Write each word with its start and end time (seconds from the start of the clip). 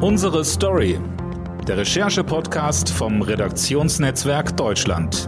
Unsere 0.00 0.44
Story. 0.44 0.96
Der 1.66 1.78
Recherche-Podcast 1.78 2.88
vom 2.88 3.20
Redaktionsnetzwerk 3.20 4.56
Deutschland. 4.56 5.26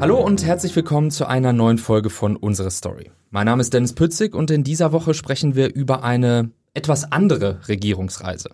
Hallo 0.00 0.18
und 0.18 0.46
herzlich 0.46 0.74
willkommen 0.74 1.10
zu 1.10 1.26
einer 1.26 1.52
neuen 1.52 1.76
Folge 1.76 2.08
von 2.08 2.36
Unsere 2.36 2.70
Story. 2.70 3.10
Mein 3.28 3.44
Name 3.44 3.60
ist 3.60 3.74
Dennis 3.74 3.92
Pützig 3.92 4.34
und 4.34 4.50
in 4.50 4.64
dieser 4.64 4.92
Woche 4.92 5.12
sprechen 5.12 5.54
wir 5.54 5.74
über 5.74 6.02
eine 6.02 6.52
etwas 6.72 7.12
andere 7.12 7.60
Regierungsreise. 7.68 8.48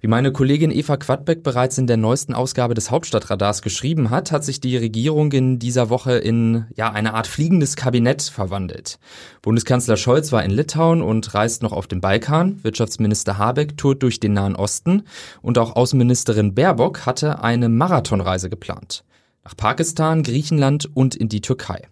Wie 0.00 0.08
meine 0.08 0.32
Kollegin 0.32 0.70
Eva 0.70 0.96
Quadbeck 0.96 1.42
bereits 1.42 1.78
in 1.78 1.86
der 1.86 1.96
neuesten 1.96 2.34
Ausgabe 2.34 2.74
des 2.74 2.90
Hauptstadtradars 2.90 3.62
geschrieben 3.62 4.10
hat, 4.10 4.32
hat 4.32 4.44
sich 4.44 4.60
die 4.60 4.76
Regierung 4.76 5.32
in 5.32 5.58
dieser 5.58 5.90
Woche 5.90 6.12
in 6.12 6.66
ja 6.76 6.92
eine 6.92 7.14
Art 7.14 7.26
fliegendes 7.26 7.76
Kabinett 7.76 8.22
verwandelt. 8.22 8.98
Bundeskanzler 9.42 9.96
Scholz 9.96 10.32
war 10.32 10.44
in 10.44 10.50
Litauen 10.50 11.02
und 11.02 11.34
reist 11.34 11.62
noch 11.62 11.72
auf 11.72 11.86
den 11.86 12.00
Balkan. 12.00 12.62
Wirtschaftsminister 12.62 13.38
Habeck 13.38 13.76
tourt 13.76 14.02
durch 14.02 14.20
den 14.20 14.32
Nahen 14.32 14.56
Osten 14.56 15.02
und 15.42 15.58
auch 15.58 15.76
Außenministerin 15.76 16.54
Baerbock 16.54 17.06
hatte 17.06 17.42
eine 17.42 17.68
Marathonreise 17.68 18.50
geplant. 18.50 19.04
Nach 19.44 19.56
Pakistan, 19.56 20.22
Griechenland 20.22 20.88
und 20.94 21.14
in 21.14 21.28
die 21.28 21.40
Türkei. 21.40 21.82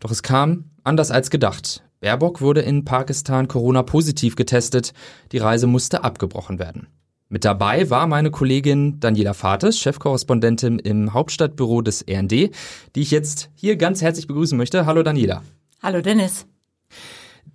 Doch 0.00 0.10
es 0.10 0.22
kam 0.22 0.70
anders 0.84 1.10
als 1.10 1.30
gedacht. 1.30 1.82
Baerbock 2.00 2.40
wurde 2.40 2.60
in 2.60 2.84
Pakistan 2.84 3.48
Corona 3.48 3.82
positiv 3.82 4.36
getestet. 4.36 4.92
Die 5.32 5.38
Reise 5.38 5.66
musste 5.66 6.04
abgebrochen 6.04 6.58
werden. 6.58 6.86
Mit 7.30 7.44
dabei 7.44 7.90
war 7.90 8.06
meine 8.06 8.30
Kollegin 8.30 9.00
Daniela 9.00 9.34
Fates, 9.34 9.78
Chefkorrespondentin 9.78 10.78
im 10.78 11.12
Hauptstadtbüro 11.12 11.82
des 11.82 12.02
RND, 12.08 12.32
die 12.32 12.50
ich 12.94 13.10
jetzt 13.10 13.50
hier 13.54 13.76
ganz 13.76 14.00
herzlich 14.00 14.26
begrüßen 14.26 14.56
möchte. 14.56 14.86
Hallo 14.86 15.02
Daniela. 15.02 15.42
Hallo 15.82 16.00
Dennis. 16.00 16.46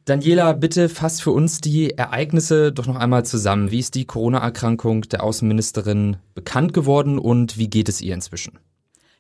Daniela, 0.06 0.54
bitte 0.54 0.90
fass 0.90 1.22
für 1.22 1.32
uns 1.32 1.60
die 1.60 1.98
Ereignisse 1.98 2.72
doch 2.72 2.86
noch 2.86 2.98
einmal 2.98 3.26
zusammen. 3.26 3.72
Wie 3.72 3.80
ist 3.80 3.96
die 3.96 4.06
Corona-Erkrankung 4.06 5.04
der 5.04 5.24
Außenministerin 5.24 6.18
bekannt 6.36 6.74
geworden 6.74 7.18
und 7.18 7.58
wie 7.58 7.68
geht 7.68 7.90
es 7.90 8.00
ihr 8.00 8.14
inzwischen? 8.14 8.60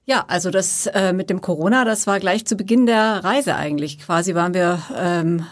Ja, 0.05 0.25
also 0.27 0.51
das 0.51 0.85
äh, 0.85 1.13
mit 1.13 1.31
dem 1.31 1.41
Corona, 1.41 1.83
das 1.83 2.05
war 2.05 2.19
gleich 2.19 2.45
zu 2.45 2.55
Beginn 2.55 2.85
der 2.85 3.23
Reise 3.23 3.55
eigentlich. 3.55 3.97
Quasi 3.97 4.35
waren 4.35 4.53
wir 4.53 4.83
ähm, 4.95 5.45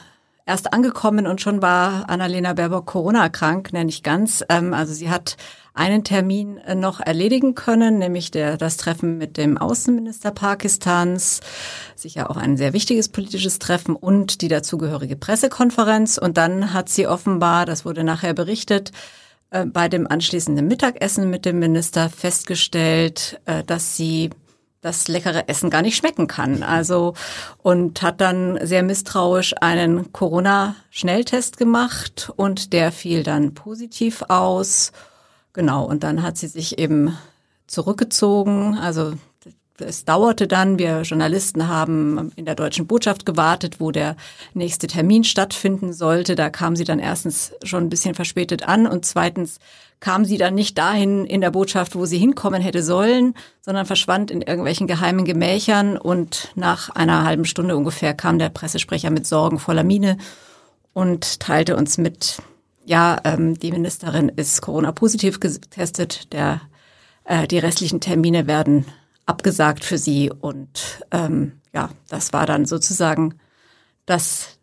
erst 0.46 0.74
angekommen 0.74 1.28
und 1.28 1.42
schon 1.42 1.62
war 1.62 2.10
Annalena 2.10 2.54
Baerbock 2.54 2.86
Corona 2.86 3.30
krank, 3.30 3.74
nenne 3.74 3.90
ich 3.90 4.04
ganz. 4.04 4.44
Ähm, 4.50 4.74
also 4.74 4.94
sie 4.94 5.10
hat 5.10 5.38
einen 5.74 6.04
Termin 6.04 6.58
äh, 6.58 6.76
noch 6.76 7.00
erledigen 7.00 7.56
können, 7.56 7.98
nämlich 7.98 8.32
der, 8.32 8.58
das 8.58 8.78
Treffen 8.78 9.18
mit 9.18 9.38
dem 9.38 9.58
Außenminister 9.58 10.32
Pakistans, 10.32 11.42
sicher 11.96 12.30
auch 12.30 12.38
ein 12.38 12.58
sehr 12.58 12.74
wichtiges 12.74 13.10
politisches 13.10 13.60
Treffen 13.60 13.96
und 13.96 14.42
die 14.42 14.48
dazugehörige 14.48 15.16
Pressekonferenz. 15.16 16.18
Und 16.18 16.38
dann 16.38 16.74
hat 16.74 16.90
sie 16.90 17.08
offenbar, 17.08 17.66
das 17.66 17.86
wurde 17.86 18.04
nachher 18.04 18.34
berichtet, 18.34 18.92
äh, 19.52 19.66
bei 19.66 19.88
dem 19.88 20.08
anschließenden 20.08 20.68
Mittagessen 20.68 21.30
mit 21.30 21.46
dem 21.46 21.60
Minister 21.60 22.10
festgestellt, 22.10 23.40
äh, 23.46 23.64
dass 23.64 23.96
sie 23.96 24.32
das 24.82 25.08
leckere 25.08 25.48
Essen 25.48 25.70
gar 25.70 25.84
nicht 25.84 25.96
schmecken 25.96 26.28
kann. 26.28 26.64
Also 26.64 27.14
und 27.62 28.02
hat 28.02 28.20
dann 28.20 28.60
sehr 28.66 28.84
misstrauisch 28.84 29.54
einen 29.62 30.12
Corona-Schnelltest 30.12 31.58
gemacht 31.58 32.32
und 32.36 32.74
der 32.74 32.92
fiel 32.92 33.24
dann 33.24 33.54
positiv 33.54 34.24
aus. 34.28 34.92
Genau, 35.54 35.86
und 35.86 36.04
dann 36.04 36.24
hat 36.24 36.38
sie 36.38 36.48
sich 36.48 36.80
eben 36.80 37.18
zurückgezogen. 37.68 38.78
Also 38.78 39.14
es 39.82 40.06
dauerte 40.06 40.48
dann, 40.48 40.80
wir 40.80 41.02
Journalisten 41.02 41.68
haben 41.68 42.32
in 42.36 42.46
der 42.46 42.56
deutschen 42.56 42.88
Botschaft 42.88 43.26
gewartet, 43.26 43.80
wo 43.80 43.92
der 43.92 44.16
nächste 44.54 44.88
Termin 44.88 45.24
stattfinden 45.24 45.94
sollte. 45.94 46.36
Da 46.36 46.50
kam 46.50 46.76
sie 46.76 46.84
dann 46.84 47.00
erstens 47.00 47.54
schon 47.64 47.84
ein 47.84 47.90
bisschen 47.90 48.16
verspätet 48.16 48.68
an 48.68 48.88
und 48.88 49.06
zweitens 49.06 49.60
kam 50.02 50.26
sie 50.26 50.38
dann 50.38 50.56
nicht 50.56 50.78
dahin 50.78 51.26
in 51.26 51.42
der 51.42 51.52
Botschaft, 51.52 51.96
wo 51.96 52.06
sie 52.06 52.18
hinkommen 52.18 52.62
hätte 52.62 52.82
sollen, 52.84 53.36
sondern 53.62 53.86
verschwand 53.86 54.32
in 54.32 54.42
irgendwelchen 54.42 54.88
geheimen 54.88 55.26
Gemächern. 55.26 55.96
Und 55.96 56.50
nach 56.56 56.90
einer 56.90 57.24
halben 57.24 57.46
Stunde 57.46 57.78
ungefähr 57.78 58.14
kam 58.14 58.40
der 58.40 58.50
Pressesprecher 58.50 59.12
mit 59.12 59.28
sorgenvoller 59.28 59.84
Miene 59.84 60.18
und 60.94 61.40
teilte 61.40 61.78
uns 61.78 62.00
mit, 62.00 62.42
ja, 62.84 63.20
ähm, 63.24 63.58
die 63.60 63.72
Ministerin 63.72 64.30
ist 64.30 64.62
Corona-positiv 64.62 65.40
getestet, 65.40 66.34
der, 66.34 66.62
äh, 67.24 67.48
die 67.48 67.60
restlichen 67.60 68.02
Termine 68.02 68.48
werden 68.48 68.86
abgesagt 69.26 69.86
für 69.86 69.98
sie 69.98 70.32
und 70.32 71.02
ähm, 71.12 71.54
ja, 71.74 71.90
das 72.10 72.34
war 72.34 72.46
dann 72.46 72.66
sozusagen 72.66 73.36
das 74.06 74.60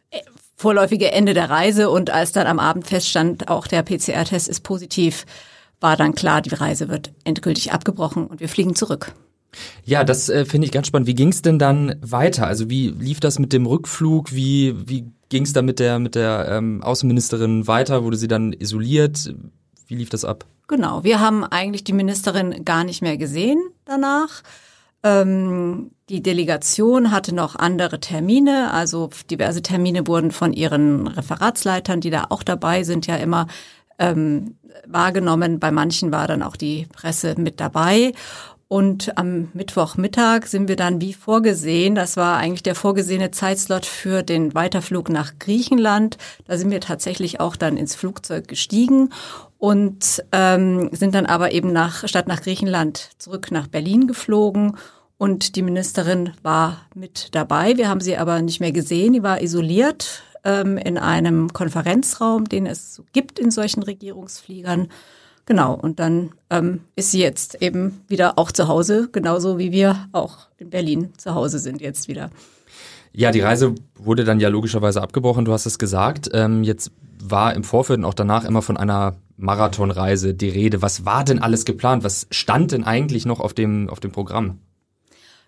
vorläufige 0.59 1.13
Ende 1.13 1.35
der 1.35 1.49
Reise 1.49 1.89
und 1.89 2.11
als 2.11 2.33
dann 2.33 2.47
am 2.47 2.59
Abend 2.59 2.87
feststand, 2.87 3.49
auch 3.49 3.69
der 3.69 3.83
PCR-Test 3.83 4.49
ist 4.49 4.61
positiv, 4.63 5.25
war 5.81 5.97
dann 5.97 6.15
klar, 6.15 6.43
die 6.43 6.55
Reise 6.55 6.89
wird 6.89 7.13
endgültig 7.25 7.73
abgebrochen 7.73 8.27
und 8.27 8.41
wir 8.41 8.49
fliegen 8.49 8.75
zurück. 8.75 9.15
Ja, 9.85 10.05
das 10.05 10.29
äh, 10.29 10.45
finde 10.45 10.67
ich 10.67 10.73
ganz 10.73 10.89
spannend. 10.89 11.07
Wie 11.07 11.15
ging 11.15 11.29
es 11.29 11.43
denn 11.43 11.59
dann 11.59 11.95
weiter? 12.01 12.47
Also 12.47 12.69
wie 12.69 12.89
lief 12.89 13.21
das 13.21 13.39
mit 13.39 13.53
dem 13.53 13.67
Rückflug? 13.67 14.33
Wie, 14.33 14.75
wie 14.89 15.07
ging 15.29 15.45
es 15.45 15.53
da 15.53 15.63
mit 15.63 15.79
der, 15.79 16.01
mit 16.01 16.17
der 16.17 16.49
ähm, 16.51 16.83
Außenministerin 16.83 17.67
weiter? 17.67 18.03
Wurde 18.05 18.17
sie 18.17 18.29
dann 18.29 18.53
isoliert? 18.53 19.33
Wie 19.87 19.95
lief 19.95 20.11
das 20.11 20.25
ab? 20.25 20.45
Genau, 20.69 21.03
wir 21.03 21.19
haben 21.19 21.45
eigentlich 21.45 21.83
die 21.83 21.95
Ministerin 21.95 22.65
gar 22.65 22.85
nicht 22.85 23.01
mehr 23.01 23.17
gesehen 23.17 23.59
danach. 23.87 24.43
Ähm, 25.03 25.93
die 26.11 26.23
Delegation 26.23 27.11
hatte 27.11 27.35
noch 27.35 27.57
andere 27.57 28.01
Termine, 28.01 28.71
also 28.73 29.09
diverse 29.31 29.63
Termine 29.63 30.07
wurden 30.07 30.31
von 30.31 30.53
ihren 30.53 31.07
Referatsleitern, 31.07 32.03
die 32.03 32.11
da 32.11 32.27
auch 32.29 32.43
dabei 32.43 32.83
sind, 32.83 33.07
ja 33.07 33.17
immer 33.17 33.47
ähm, 33.99 34.59
wahrgenommen. 34.87 35.59
Bei 35.59 35.71
manchen 35.71 36.13
war 36.13 36.27
dann 36.27 36.43
auch 36.43 36.57
die 36.57 36.87
Presse 36.93 37.35
mit 37.39 37.61
dabei. 37.61 38.13
Und 38.71 39.17
am 39.17 39.49
Mittwochmittag 39.55 40.47
sind 40.47 40.69
wir 40.69 40.77
dann 40.77 41.01
wie 41.01 41.15
vorgesehen, 41.15 41.95
das 41.95 42.19
war 42.19 42.37
eigentlich 42.37 42.63
der 42.63 42.75
vorgesehene 42.75 43.31
Zeitslot 43.31 43.87
für 43.87 44.23
den 44.23 44.55
Weiterflug 44.55 45.09
nach 45.09 45.39
Griechenland. 45.39 46.19
Da 46.47 46.59
sind 46.59 46.71
wir 46.71 46.83
tatsächlich 46.83 47.41
auch 47.41 47.57
dann 47.57 47.79
ins 47.79 47.95
Flugzeug 47.95 48.47
gestiegen 48.47 49.09
und 49.59 50.25
ähm, 50.33 50.89
sind 50.93 51.15
dann 51.15 51.27
aber 51.27 51.53
eben 51.53 51.73
nach, 51.73 52.09
statt 52.09 52.29
nach 52.29 52.43
Griechenland 52.43 53.11
zurück 53.19 53.51
nach 53.51 53.67
Berlin 53.67 54.07
geflogen. 54.07 54.77
Und 55.19 55.57
die 55.57 55.63
Ministerin 55.63 56.33
war 56.43 56.87
mit 56.95 57.35
dabei. 57.35 57.77
Wir 57.77 57.89
haben 57.89 58.01
sie 58.01 58.17
aber 58.17 58.41
nicht 58.41 58.61
mehr 58.61 58.71
gesehen. 58.71 59.15
Die 59.15 59.25
war 59.25 59.43
isoliert 59.43 60.23
ähm, 60.45 60.79
in 60.79 60.97
einem 60.97 61.53
Konferenzraum, 61.53 62.49
den 62.49 62.67
es 62.67 63.03
gibt 63.13 63.41
in 63.41 63.51
solchen 63.51 63.83
Regierungsfliegern. 63.83 64.89
Genau, 65.45 65.75
und 65.75 65.99
dann 65.99 66.33
ähm, 66.51 66.83
ist 66.95 67.11
sie 67.11 67.21
jetzt 67.21 67.61
eben 67.61 68.05
wieder 68.07 68.39
auch 68.39 68.53
zu 68.53 68.69
Hause, 68.69 69.09
genauso 69.11 69.59
wie 69.59 69.73
wir 69.73 70.09
auch 70.13 70.47
in 70.59 70.71
Berlin 70.71 71.13
zu 71.17 71.35
Hause 71.35 71.59
sind 71.59 71.81
jetzt 71.81 72.07
wieder. 72.07 72.31
Ja, 73.13 73.31
die 73.31 73.41
Reise 73.41 73.75
wurde 73.97 74.25
dann 74.25 74.41
ja 74.41 74.49
logischerweise 74.49 75.03
abgebrochen, 75.03 75.45
du 75.45 75.53
hast 75.53 75.67
es 75.67 75.79
gesagt. 75.79 76.31
Ähm, 76.33 76.63
jetzt 76.63 76.93
war 77.21 77.55
im 77.55 77.65
Vorfeld 77.65 77.99
und 77.99 78.05
auch 78.05 78.15
danach 78.15 78.45
immer 78.45 78.63
von 78.63 78.77
einer 78.77 79.17
Marathonreise 79.37 80.35
die 80.35 80.49
Rede. 80.49 80.83
Was 80.83 81.05
war 81.05 81.25
denn 81.25 81.41
alles 81.41 81.65
geplant? 81.65 82.05
Was 82.05 82.27
stand 82.31 82.73
denn 82.73 82.85
eigentlich 82.85 83.27
noch 83.27 83.41
auf 83.41 83.55
dem, 83.55 83.89
auf 83.89 84.01
dem 84.01 84.13
Programm? 84.13 84.59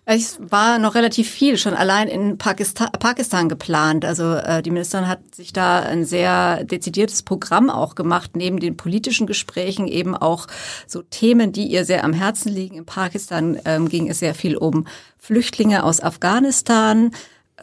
Es 0.03 0.39
war 0.41 0.79
noch 0.79 0.95
relativ 0.95 1.29
viel 1.29 1.57
schon 1.57 1.75
allein 1.75 2.07
in 2.07 2.39
Pakistan, 2.39 2.89
Pakistan 2.99 3.49
geplant. 3.49 4.03
Also 4.03 4.33
äh, 4.33 4.63
die 4.63 4.71
Ministerin 4.71 5.07
hat 5.07 5.35
sich 5.35 5.53
da 5.53 5.79
ein 5.81 6.05
sehr 6.05 6.63
dezidiertes 6.63 7.21
Programm 7.21 7.69
auch 7.69 7.93
gemacht, 7.93 8.31
neben 8.35 8.59
den 8.59 8.75
politischen 8.75 9.27
Gesprächen 9.27 9.87
eben 9.87 10.15
auch 10.15 10.47
so 10.87 11.03
Themen, 11.03 11.51
die 11.51 11.67
ihr 11.67 11.85
sehr 11.85 12.03
am 12.03 12.13
Herzen 12.13 12.51
liegen. 12.51 12.77
In 12.77 12.85
Pakistan 12.85 13.59
ähm, 13.65 13.89
ging 13.89 14.09
es 14.09 14.19
sehr 14.19 14.33
viel 14.33 14.57
um 14.57 14.87
Flüchtlinge 15.19 15.83
aus 15.83 16.01
Afghanistan, 16.01 17.11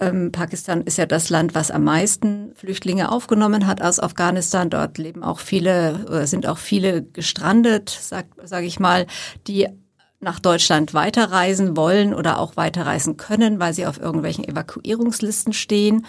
ähm, 0.01 0.33
Pakistan 0.33 0.83
ist 0.83 0.99
ja 0.99 1.07
das 1.07 1.31
Land, 1.31 1.55
was 1.55 1.71
am 1.71 1.85
meisten 1.85 2.53
Flüchtlinge 2.55 3.11
aufgenommen 3.11 3.67
hat 3.67 3.83
aus 3.83 4.01
Afghanistan. 4.01 4.71
Dort 4.71 4.99
leben 4.99 5.23
auch 5.23 5.41
viele 5.41 6.05
oder 6.07 6.27
sind 6.27 6.47
auch 6.47 6.59
viele 6.59 7.03
gestrandet, 7.03 7.97
sag, 8.01 8.27
sag 8.45 8.65
ich 8.65 8.81
mal, 8.81 9.07
die 9.47 9.69
nach 10.21 10.41
Deutschland 10.41 10.95
weiterreisen 10.95 11.77
wollen 11.77 12.13
oder 12.13 12.41
auch 12.41 12.57
weiterreisen 12.57 13.17
können, 13.17 13.61
weil 13.61 13.73
sie 13.73 13.87
auf 13.87 14.01
irgendwelchen 14.01 14.45
Evakuierungslisten 14.47 15.53
stehen. 15.53 16.07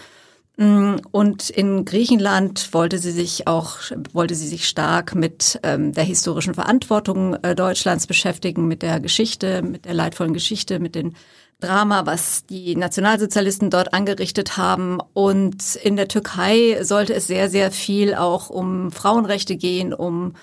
Mm, 0.57 0.95
und 1.11 1.49
in 1.49 1.85
Griechenland 1.85 2.73
wollte 2.73 2.97
sie 2.97 3.11
sich 3.11 3.47
auch, 3.47 3.77
wollte 4.11 4.35
sie 4.35 4.47
sich 4.47 4.67
stark 4.67 5.15
mit 5.15 5.59
ähm, 5.63 5.93
der 5.93 6.03
historischen 6.03 6.53
Verantwortung 6.53 7.35
äh, 7.43 7.55
Deutschlands 7.55 8.07
beschäftigen, 8.07 8.67
mit 8.67 8.81
der 8.81 8.99
Geschichte, 8.99 9.61
mit 9.61 9.85
der 9.85 9.93
leidvollen 9.93 10.33
Geschichte, 10.33 10.79
mit 10.79 10.95
den 10.95 11.15
Drama, 11.59 12.05
was 12.05 12.45
die 12.45 12.75
Nationalsozialisten 12.75 13.69
dort 13.69 13.93
angerichtet 13.93 14.57
haben. 14.57 14.99
Und 15.13 15.75
in 15.75 15.95
der 15.95 16.07
Türkei 16.07 16.83
sollte 16.83 17.13
es 17.13 17.27
sehr, 17.27 17.49
sehr 17.49 17.71
viel 17.71 18.15
auch 18.15 18.49
um 18.49 18.91
Frauenrechte 18.91 19.57
gehen, 19.57 19.93
um 19.93 20.33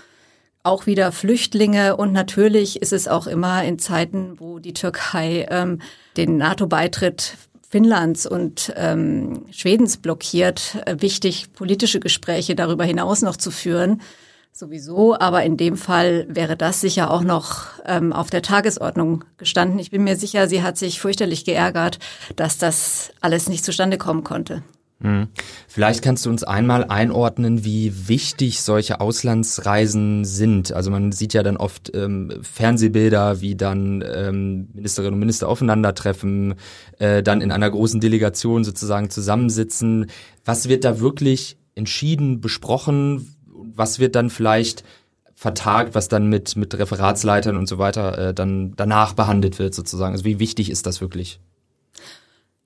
auch 0.62 0.86
wieder 0.86 1.12
Flüchtlinge. 1.12 1.96
Und 1.96 2.12
natürlich 2.12 2.82
ist 2.82 2.92
es 2.92 3.08
auch 3.08 3.26
immer 3.26 3.64
in 3.64 3.78
Zeiten, 3.78 4.38
wo 4.38 4.58
die 4.58 4.74
Türkei 4.74 5.46
ähm, 5.50 5.80
den 6.16 6.36
NATO-Beitritt 6.36 7.36
Finnlands 7.69 8.26
und 8.26 8.72
ähm, 8.76 9.46
Schwedens 9.50 9.96
blockiert, 9.96 10.76
äh, 10.86 10.96
wichtig, 11.00 11.52
politische 11.52 12.00
Gespräche 12.00 12.54
darüber 12.54 12.84
hinaus 12.84 13.22
noch 13.22 13.36
zu 13.36 13.50
führen. 13.50 14.02
Sowieso, 14.58 15.19
aber 15.19 15.43
in 15.43 15.58
dem 15.58 15.76
Fall 15.76 16.26
wäre 16.31 16.56
das 16.56 16.81
sicher 16.81 17.11
auch 17.11 17.20
noch 17.20 17.67
ähm, 17.85 18.14
auf 18.14 18.31
der 18.31 18.41
Tagesordnung 18.41 19.23
gestanden. 19.37 19.79
Ich 19.79 19.91
bin 19.91 20.03
mir 20.03 20.17
sicher, 20.17 20.49
sie 20.49 20.62
hat 20.62 20.79
sich 20.79 20.99
fürchterlich 20.99 21.44
geärgert, 21.44 21.99
dass 22.37 22.56
das 22.56 23.12
alles 23.20 23.50
nicht 23.50 23.67
zustande 23.67 23.99
kommen 23.99 24.25
konnte. 24.25 24.62
Hm. 25.03 25.29
Vielleicht 25.69 26.00
kannst 26.00 26.25
du 26.25 26.31
uns 26.31 26.43
einmal 26.43 26.85
einordnen, 26.85 27.67
wie 27.67 28.08
wichtig 28.08 28.62
solche 28.62 29.03
Auslandsreisen 29.03 30.25
sind. 30.25 30.73
Also 30.73 30.91
man 30.91 31.12
sieht 31.12 31.35
ja 31.35 31.43
dann 31.43 31.58
oft 31.58 31.94
ähm, 31.94 32.32
Fernsehbilder, 32.41 33.43
wie 33.43 33.56
dann 33.56 34.03
ähm, 34.11 34.69
Ministerinnen 34.73 35.12
und 35.12 35.20
Minister 35.20 35.50
aufeinandertreffen, 35.50 36.55
äh, 36.99 37.23
dann 37.23 37.43
in 37.43 37.53
einer 37.53 37.70
großen 37.70 38.00
Delegation 38.00 38.64
sozusagen 38.64 39.11
zusammensitzen. 39.11 40.06
Was 40.47 40.67
wird 40.70 40.85
da 40.85 40.99
wirklich 40.99 41.58
entschieden, 41.75 42.41
besprochen? 42.41 43.35
Was 43.75 43.99
wird 43.99 44.14
dann 44.14 44.31
vielleicht 44.31 44.85
vertagt, 45.35 45.94
was 45.94 46.08
dann 46.08 46.29
mit, 46.29 46.56
mit 46.56 46.76
Referatsleitern 46.76 47.56
und 47.56 47.69
so 47.69 47.79
weiter 47.79 48.19
äh, 48.19 48.35
dann 48.35 48.75
danach 48.76 49.12
behandelt 49.12 49.58
wird 49.58 49.75
sozusagen? 49.75 50.12
Also 50.12 50.25
wie 50.25 50.38
wichtig 50.38 50.70
ist 50.70 50.87
das 50.87 51.00
wirklich? 51.00 51.41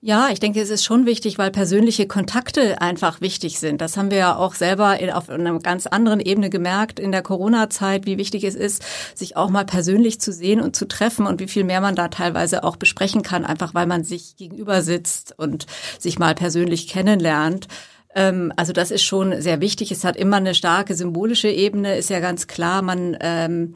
Ja, 0.03 0.29
ich 0.31 0.39
denke, 0.39 0.59
es 0.59 0.71
ist 0.71 0.83
schon 0.83 1.05
wichtig, 1.05 1.37
weil 1.37 1.51
persönliche 1.51 2.07
Kontakte 2.07 2.81
einfach 2.81 3.21
wichtig 3.21 3.59
sind. 3.59 3.81
Das 3.81 3.97
haben 3.97 4.09
wir 4.09 4.17
ja 4.17 4.35
auch 4.35 4.55
selber 4.55 4.97
auf 5.13 5.29
einer 5.29 5.59
ganz 5.59 5.85
anderen 5.85 6.19
Ebene 6.19 6.49
gemerkt 6.49 6.99
in 6.99 7.11
der 7.11 7.21
Corona-Zeit, 7.21 8.07
wie 8.07 8.17
wichtig 8.17 8.43
es 8.43 8.55
ist, 8.55 8.83
sich 9.13 9.37
auch 9.37 9.51
mal 9.51 9.63
persönlich 9.63 10.19
zu 10.19 10.33
sehen 10.33 10.59
und 10.59 10.75
zu 10.75 10.87
treffen 10.87 11.27
und 11.27 11.39
wie 11.39 11.47
viel 11.47 11.63
mehr 11.65 11.81
man 11.81 11.95
da 11.95 12.07
teilweise 12.07 12.63
auch 12.63 12.77
besprechen 12.77 13.21
kann, 13.21 13.45
einfach 13.45 13.75
weil 13.75 13.85
man 13.85 14.03
sich 14.03 14.35
gegenüber 14.37 14.81
sitzt 14.81 15.37
und 15.37 15.67
sich 15.99 16.17
mal 16.17 16.33
persönlich 16.33 16.87
kennenlernt 16.87 17.67
also 18.13 18.73
das 18.73 18.91
ist 18.91 19.03
schon 19.03 19.41
sehr 19.41 19.61
wichtig. 19.61 19.91
Es 19.91 20.03
hat 20.03 20.17
immer 20.17 20.37
eine 20.37 20.53
starke 20.53 20.95
symbolische 20.95 21.49
Ebene, 21.49 21.97
ist 21.97 22.09
ja 22.09 22.19
ganz 22.19 22.47
klar. 22.47 22.81
Man 22.81 23.17
ähm, 23.21 23.75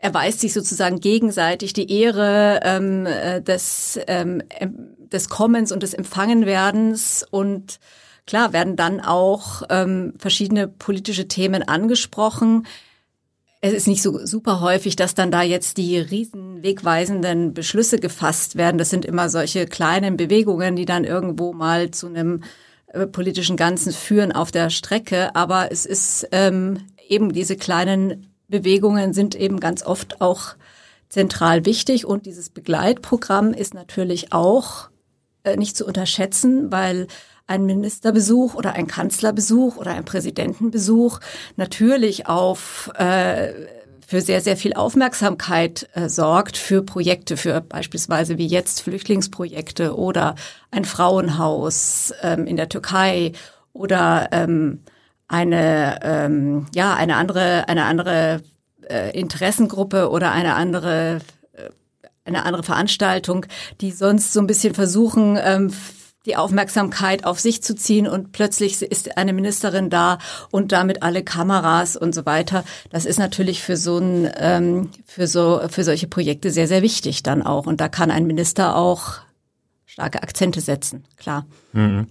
erweist 0.00 0.40
sich 0.40 0.52
sozusagen 0.52 1.00
gegenseitig 1.00 1.72
die 1.72 1.90
Ehre 1.92 2.60
ähm, 2.62 3.06
äh, 3.06 3.42
des, 3.42 3.98
ähm, 4.06 4.42
des 5.12 5.28
Kommens 5.28 5.72
und 5.72 5.82
des 5.82 5.94
Empfangenwerdens 5.94 7.24
und 7.30 7.78
klar 8.26 8.52
werden 8.52 8.76
dann 8.76 9.00
auch 9.00 9.62
ähm, 9.68 10.14
verschiedene 10.18 10.68
politische 10.68 11.28
Themen 11.28 11.62
angesprochen. 11.62 12.66
Es 13.60 13.74
ist 13.74 13.88
nicht 13.88 14.02
so 14.02 14.24
super 14.24 14.62
häufig, 14.62 14.96
dass 14.96 15.14
dann 15.14 15.30
da 15.30 15.42
jetzt 15.42 15.76
die 15.76 15.98
riesen 15.98 16.62
wegweisenden 16.62 17.52
Beschlüsse 17.52 17.98
gefasst 17.98 18.56
werden. 18.56 18.78
Das 18.78 18.88
sind 18.88 19.04
immer 19.04 19.28
solche 19.28 19.66
kleinen 19.66 20.16
Bewegungen, 20.16 20.76
die 20.76 20.86
dann 20.86 21.04
irgendwo 21.04 21.52
mal 21.52 21.90
zu 21.90 22.06
einem 22.06 22.42
äh, 22.92 23.06
politischen 23.06 23.56
Ganzen 23.56 23.92
führen 23.92 24.32
auf 24.32 24.50
der 24.50 24.70
Strecke. 24.70 25.34
Aber 25.34 25.70
es 25.72 25.86
ist 25.86 26.28
ähm, 26.32 26.86
eben 27.08 27.32
diese 27.32 27.56
kleinen 27.56 28.26
Bewegungen 28.48 29.12
sind 29.12 29.34
eben 29.34 29.60
ganz 29.60 29.84
oft 29.84 30.20
auch 30.20 30.56
zentral 31.08 31.64
wichtig 31.64 32.04
und 32.06 32.26
dieses 32.26 32.50
Begleitprogramm 32.50 33.52
ist 33.52 33.74
natürlich 33.74 34.32
auch 34.32 34.90
äh, 35.44 35.56
nicht 35.56 35.76
zu 35.76 35.86
unterschätzen, 35.86 36.70
weil 36.70 37.06
ein 37.46 37.66
Ministerbesuch 37.66 38.54
oder 38.54 38.74
ein 38.74 38.86
Kanzlerbesuch 38.86 39.76
oder 39.76 39.92
ein 39.92 40.04
Präsidentenbesuch 40.04 41.18
natürlich 41.56 42.28
auf 42.28 42.90
äh, 42.96 43.52
für 44.10 44.20
sehr, 44.20 44.40
sehr 44.40 44.56
viel 44.56 44.72
Aufmerksamkeit 44.72 45.88
äh, 45.94 46.08
sorgt 46.08 46.56
für 46.56 46.82
Projekte, 46.82 47.36
für 47.36 47.60
beispielsweise 47.60 48.38
wie 48.38 48.46
jetzt 48.48 48.82
Flüchtlingsprojekte 48.82 49.96
oder 49.96 50.34
ein 50.72 50.84
Frauenhaus 50.84 52.12
ähm, 52.20 52.44
in 52.44 52.56
der 52.56 52.68
Türkei 52.68 53.30
oder 53.72 54.26
ähm, 54.32 54.80
eine 55.28 56.00
ähm, 56.02 56.66
ja 56.74 56.92
eine 56.94 57.14
andere 57.14 57.68
eine 57.68 57.84
andere 57.84 58.42
äh, 58.88 59.16
Interessengruppe 59.16 60.10
oder 60.10 60.32
eine 60.32 60.56
andere 60.56 61.20
äh, 61.52 61.70
eine 62.24 62.44
andere 62.46 62.64
Veranstaltung, 62.64 63.46
die 63.80 63.92
sonst 63.92 64.32
so 64.32 64.40
ein 64.40 64.48
bisschen 64.48 64.74
versuchen 64.74 65.38
ähm, 65.40 65.72
die 66.26 66.36
Aufmerksamkeit 66.36 67.24
auf 67.24 67.40
sich 67.40 67.62
zu 67.62 67.74
ziehen 67.74 68.06
und 68.06 68.32
plötzlich 68.32 68.82
ist 68.82 69.16
eine 69.16 69.32
Ministerin 69.32 69.88
da 69.88 70.18
und 70.50 70.72
damit 70.72 71.02
alle 71.02 71.24
Kameras 71.24 71.96
und 71.96 72.14
so 72.14 72.26
weiter. 72.26 72.64
Das 72.90 73.06
ist 73.06 73.18
natürlich 73.18 73.62
für 73.62 73.76
so 73.76 73.98
ein 73.98 74.30
ähm, 74.36 74.90
für 75.06 75.26
so 75.26 75.60
für 75.70 75.84
solche 75.84 76.08
Projekte 76.08 76.50
sehr 76.50 76.68
sehr 76.68 76.82
wichtig 76.82 77.22
dann 77.22 77.42
auch 77.42 77.66
und 77.66 77.80
da 77.80 77.88
kann 77.88 78.10
ein 78.10 78.26
Minister 78.26 78.76
auch 78.76 79.20
starke 79.86 80.22
Akzente 80.22 80.60
setzen, 80.60 81.04
klar. 81.16 81.46
Mhm. 81.72 82.06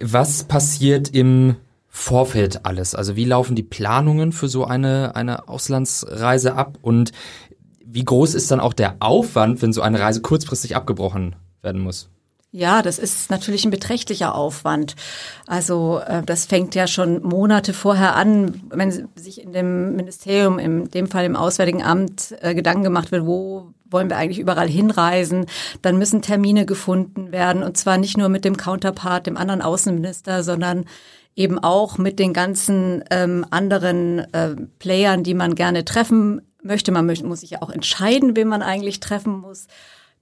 Was 0.00 0.44
passiert 0.44 1.10
im 1.14 1.56
Vorfeld 1.88 2.66
alles? 2.66 2.94
Also 2.94 3.14
wie 3.14 3.24
laufen 3.24 3.54
die 3.54 3.62
Planungen 3.62 4.32
für 4.32 4.48
so 4.48 4.64
eine, 4.64 5.14
eine 5.14 5.48
Auslandsreise 5.48 6.54
ab 6.54 6.78
und 6.82 7.12
wie 7.84 8.04
groß 8.04 8.34
ist 8.34 8.50
dann 8.50 8.58
auch 8.58 8.72
der 8.72 8.96
Aufwand, 8.98 9.62
wenn 9.62 9.72
so 9.72 9.80
eine 9.80 10.00
Reise 10.00 10.20
kurzfristig 10.20 10.74
abgebrochen 10.74 11.36
werden 11.62 11.80
muss? 11.80 12.08
Ja, 12.56 12.82
das 12.82 13.00
ist 13.00 13.32
natürlich 13.32 13.64
ein 13.64 13.72
beträchtlicher 13.72 14.32
Aufwand. 14.32 14.94
Also 15.48 15.98
äh, 16.06 16.22
das 16.22 16.46
fängt 16.46 16.76
ja 16.76 16.86
schon 16.86 17.20
Monate 17.20 17.72
vorher 17.72 18.14
an, 18.14 18.62
wenn 18.70 19.08
sich 19.16 19.42
in 19.42 19.52
dem 19.52 19.96
Ministerium, 19.96 20.60
in 20.60 20.88
dem 20.88 21.08
Fall 21.08 21.24
im 21.24 21.34
Auswärtigen 21.34 21.82
Amt, 21.82 22.32
äh, 22.42 22.54
Gedanken 22.54 22.84
gemacht 22.84 23.10
wird, 23.10 23.26
wo 23.26 23.72
wollen 23.86 24.08
wir 24.08 24.18
eigentlich 24.18 24.38
überall 24.38 24.68
hinreisen. 24.68 25.46
Dann 25.82 25.98
müssen 25.98 26.22
Termine 26.22 26.64
gefunden 26.64 27.32
werden 27.32 27.64
und 27.64 27.76
zwar 27.76 27.98
nicht 27.98 28.16
nur 28.16 28.28
mit 28.28 28.44
dem 28.44 28.56
Counterpart, 28.56 29.26
dem 29.26 29.36
anderen 29.36 29.60
Außenminister, 29.60 30.44
sondern 30.44 30.84
eben 31.34 31.58
auch 31.58 31.98
mit 31.98 32.20
den 32.20 32.32
ganzen 32.32 33.02
ähm, 33.10 33.44
anderen 33.50 34.32
äh, 34.32 34.54
Playern, 34.78 35.24
die 35.24 35.34
man 35.34 35.56
gerne 35.56 35.84
treffen 35.84 36.40
möchte. 36.62 36.92
Man 36.92 37.06
muss 37.06 37.40
sich 37.40 37.50
ja 37.50 37.62
auch 37.62 37.70
entscheiden, 37.70 38.36
wen 38.36 38.46
man 38.46 38.62
eigentlich 38.62 39.00
treffen 39.00 39.40
muss. 39.40 39.66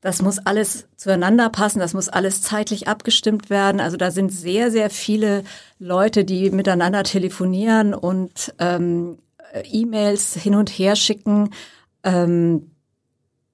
Das 0.03 0.21
muss 0.21 0.41
alles 0.41 0.89
zueinander 0.97 1.49
passen, 1.49 1.79
das 1.79 1.95
muss 1.95 2.09
alles 2.09 2.43
zeitlich 2.43 2.89
abgestimmt 2.89 3.51
werden. 3.51 3.81
Also 3.81 3.97
da 3.97 4.11
sind 4.11 4.33
sehr, 4.33 4.73
sehr 4.73 4.91
viele 4.91 5.45
Leute, 5.79 6.25
die 6.25 6.51
miteinander 6.51 7.05
telefonieren 7.05 7.95
und 7.95 8.53
ähm, 8.59 9.19
E-Mails 9.65 10.35
hin 10.35 10.57
und 10.57 10.71
her 10.71 10.97
schicken. 10.97 11.51
Ähm, 12.03 12.73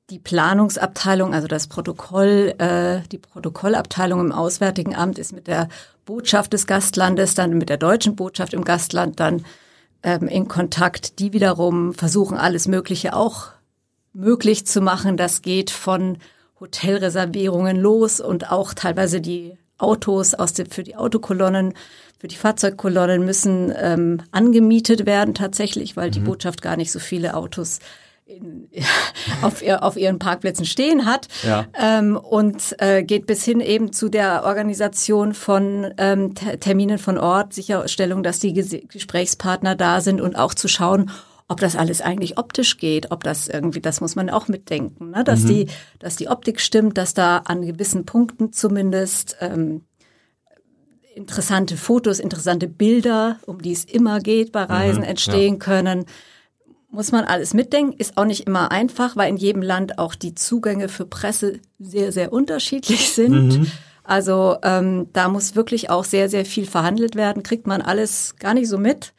die 0.09 0.19
Planungsabteilung, 0.19 1.35
also 1.35 1.49
das 1.49 1.67
Protokoll, 1.67 2.55
äh, 2.57 3.07
die 3.13 3.19
Protokollabteilung 3.19 4.21
im 4.21 4.33
Auswärtigen 4.33 4.97
Amt 4.97 5.19
ist 5.19 5.35
mit 5.35 5.49
der 5.49 5.69
Botschaft 6.07 6.55
des 6.55 6.67
Gastlandes, 6.67 7.35
dann 7.35 7.59
mit 7.59 7.69
der 7.69 7.77
deutschen 7.77 8.17
Botschaft 8.17 8.55
im 8.55 8.65
Gastland 8.65 9.21
dann 9.21 9.45
ähm, 10.03 10.29
in 10.29 10.49
Kontakt. 10.49 11.19
Die 11.19 11.35
wiederum 11.35 11.93
versuchen 11.93 12.39
alles 12.39 12.69
Mögliche 12.69 13.15
auch 13.15 13.49
möglich 14.15 14.67
zu 14.67 14.81
machen. 14.81 15.19
Das 15.19 15.43
geht 15.43 15.71
von 15.71 16.17
Hotelreservierungen 16.61 17.77
los 17.77 18.21
und 18.21 18.51
auch 18.51 18.75
teilweise 18.75 19.21
die 19.21 19.57
Autos 19.79 20.35
aus 20.35 20.53
dem, 20.53 20.67
für 20.67 20.83
die 20.83 20.97
Autokolonnen, 20.97 21.75
für 22.19 22.29
die 22.29 22.37
Fahrzeugkolonnen 22.37 23.25
müssen 23.25 23.73
ähm, 23.77 24.23
angemietet 24.33 25.07
werden 25.07 25.35
tatsächlich, 25.35 25.97
weil 25.97 26.09
mhm. 26.09 26.13
die 26.13 26.21
Botschaft 26.21 26.63
gar 26.63 26.77
nicht 26.77 26.91
so 26.91 26.99
viele 26.99 27.35
Autos 27.35 27.79
in, 28.27 28.69
auf, 29.43 29.63
ihr, 29.63 29.83
auf 29.83 29.97
ihren 29.97 30.19
Parkplätzen 30.19 30.67
stehen 30.67 31.07
hat 31.07 31.29
ja. 31.45 31.67
ähm, 31.79 32.17
und 32.17 32.75
äh, 32.79 33.03
geht 33.03 33.27
bis 33.27 33.45
hin 33.45 33.61
eben 33.61 33.93
zu 33.93 34.09
der 34.09 34.45
Organisation 34.45 35.35
von 35.35 35.93
ähm, 35.97 36.35
Terminen 36.35 36.99
von 36.99 37.19
Ort, 37.19 37.55
Sicherstellung, 37.55 38.23
dass 38.23 38.41
die 38.41 38.53
Gesprächspartner 38.53 39.77
da 39.77 40.01
sind 40.01 40.21
und 40.21 40.37
auch 40.37 40.55
zu 40.55 40.69
schauen, 40.69 41.11
ob 41.49 41.61
das 41.61 41.77
alles 41.77 42.03
eigentlich 42.03 42.39
optisch 42.39 42.77
geht, 42.77 43.11
ob 43.11 43.25
das 43.25 43.49
irgendwie, 43.49 43.81
das 43.81 44.01
muss 44.01 44.17
man 44.17 44.31
auch 44.31 44.49
mitdenken, 44.49 45.11
ne? 45.11 45.25
dass 45.25 45.41
mhm. 45.45 45.49
die, 45.49 45.67
dass 45.99 46.17
die 46.17 46.29
Optik 46.29 46.61
stimmt, 46.61 46.99
dass 46.99 47.15
da 47.15 47.39
an 47.39 47.63
gewissen 47.63 48.05
Punkten 48.05 48.53
zumindest 48.53 49.37
ähm, 49.41 49.83
interessante 51.15 51.77
Fotos, 51.77 52.21
interessante 52.21 52.69
Bilder, 52.69 53.39
um 53.47 53.63
die 53.63 53.73
es 53.73 53.85
immer 53.85 54.21
geht 54.21 54.53
bei 54.53 54.63
Reisen, 54.63 55.01
mhm, 55.01 55.09
entstehen 55.09 55.55
ja. 55.55 55.59
können 55.59 56.05
muss 56.91 57.13
man 57.13 57.25
alles 57.25 57.55
mitdenken, 57.55 57.93
ist 57.99 58.17
auch 58.17 58.25
nicht 58.25 58.47
immer 58.47 58.71
einfach, 58.71 59.17
weil 59.17 59.29
in 59.29 59.37
jedem 59.37 59.63
Land 59.63 59.99
auch 59.99 60.15
die 60.15 60.35
Zugänge 60.35 60.89
für 60.89 61.05
Presse 61.05 61.61
sehr, 61.79 62.13
sehr 62.13 62.33
unterschiedlich 62.33 63.11
sind. 63.15 63.59
Mhm. 63.59 63.73
Also 64.05 64.57
ähm, 64.63 65.09
da 65.13 65.29
muss 65.29 65.55
wirklich 65.55 65.91
auch 65.91 66.05
sehr, 66.05 66.31
sehr 66.31 66.47
viel 66.47 66.67
verhandelt 66.67 67.15
werden, 67.15 67.43
kriegt 67.43 67.67
man 67.67 67.83
alles 67.83 68.37
gar 68.37 68.55
nicht 68.55 68.69
so 68.69 68.79
mit. 68.79 69.13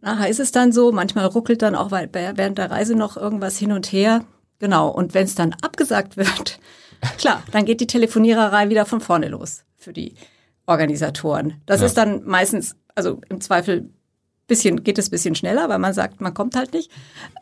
Nachher 0.00 0.28
ist 0.28 0.40
es 0.40 0.52
dann 0.52 0.72
so, 0.72 0.92
manchmal 0.92 1.26
ruckelt 1.26 1.62
dann 1.62 1.74
auch 1.74 1.90
während 1.90 2.58
der 2.58 2.70
Reise 2.70 2.94
noch 2.94 3.16
irgendwas 3.16 3.58
hin 3.58 3.72
und 3.72 3.92
her. 3.92 4.24
Genau, 4.58 4.88
und 4.88 5.14
wenn 5.14 5.24
es 5.24 5.34
dann 5.34 5.54
abgesagt 5.62 6.16
wird, 6.16 6.58
klar, 7.18 7.42
dann 7.52 7.64
geht 7.64 7.80
die 7.80 7.86
Telefoniererei 7.86 8.68
wieder 8.68 8.86
von 8.86 9.00
vorne 9.00 9.28
los 9.28 9.64
für 9.76 9.92
die 9.92 10.14
Organisatoren. 10.66 11.60
Das 11.66 11.80
ja. 11.80 11.86
ist 11.86 11.96
dann 11.96 12.24
meistens, 12.24 12.76
also 12.94 13.20
im 13.28 13.40
Zweifel 13.40 13.90
bisschen, 14.46 14.84
geht 14.84 14.98
es 14.98 15.10
bisschen 15.10 15.34
schneller, 15.34 15.68
weil 15.68 15.78
man 15.78 15.94
sagt, 15.94 16.20
man 16.20 16.34
kommt 16.34 16.56
halt 16.56 16.72
nicht. 16.72 16.90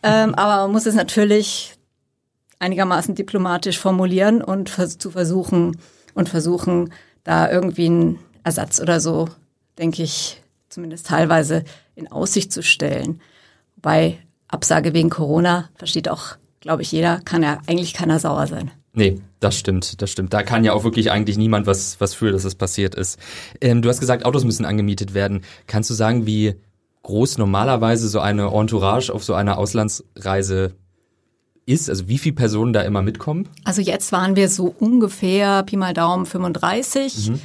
Ähm, 0.02 0.35
aber 0.35 0.62
man 0.62 0.73
muss 0.73 0.87
es 0.87 0.94
natürlich 0.94 1.76
einigermaßen 2.61 3.14
diplomatisch 3.14 3.78
formulieren 3.78 4.42
und 4.42 4.71
vers 4.71 4.99
zu 4.99 5.11
versuchen, 5.11 5.76
und 6.14 6.28
versuchen 6.28 6.92
da 7.25 7.50
irgendwie 7.50 7.87
einen 7.87 8.18
Ersatz 8.44 8.80
oder 8.80 9.00
so, 9.00 9.28
denke 9.78 10.02
ich, 10.02 10.41
zumindest 10.72 11.06
teilweise 11.06 11.64
in 11.94 12.10
Aussicht 12.10 12.52
zu 12.52 12.62
stellen. 12.62 13.20
Wobei 13.76 14.18
Absage 14.48 14.94
wegen 14.94 15.10
Corona, 15.10 15.68
versteht 15.74 16.08
auch, 16.08 16.36
glaube 16.60 16.82
ich, 16.82 16.92
jeder, 16.92 17.20
kann 17.24 17.42
ja 17.42 17.60
eigentlich 17.66 17.94
keiner 17.94 18.18
sauer 18.18 18.46
sein. 18.46 18.70
Nee, 18.94 19.20
das 19.40 19.58
stimmt, 19.58 20.02
das 20.02 20.10
stimmt. 20.10 20.34
Da 20.34 20.42
kann 20.42 20.64
ja 20.64 20.74
auch 20.74 20.84
wirklich 20.84 21.10
eigentlich 21.10 21.38
niemand 21.38 21.66
was, 21.66 22.00
was 22.00 22.12
für, 22.14 22.30
dass 22.30 22.44
es 22.44 22.54
passiert 22.54 22.94
ist. 22.94 23.18
Ähm, 23.60 23.80
du 23.80 23.88
hast 23.88 24.00
gesagt, 24.00 24.26
Autos 24.26 24.44
müssen 24.44 24.66
angemietet 24.66 25.14
werden. 25.14 25.42
Kannst 25.66 25.88
du 25.88 25.94
sagen, 25.94 26.26
wie 26.26 26.54
groß 27.02 27.38
normalerweise 27.38 28.08
so 28.08 28.20
eine 28.20 28.48
Entourage 28.52 29.12
auf 29.12 29.24
so 29.24 29.34
einer 29.34 29.56
Auslandsreise 29.56 30.74
ist? 31.64 31.88
Also 31.88 32.08
wie 32.08 32.18
viele 32.18 32.34
Personen 32.34 32.74
da 32.74 32.82
immer 32.82 33.00
mitkommen? 33.00 33.48
Also 33.64 33.80
jetzt 33.80 34.12
waren 34.12 34.36
wir 34.36 34.50
so 34.50 34.74
ungefähr, 34.78 35.62
Pi 35.62 35.76
mal 35.76 35.94
Daumen, 35.94 36.26
35. 36.26 37.30
Mhm. 37.30 37.40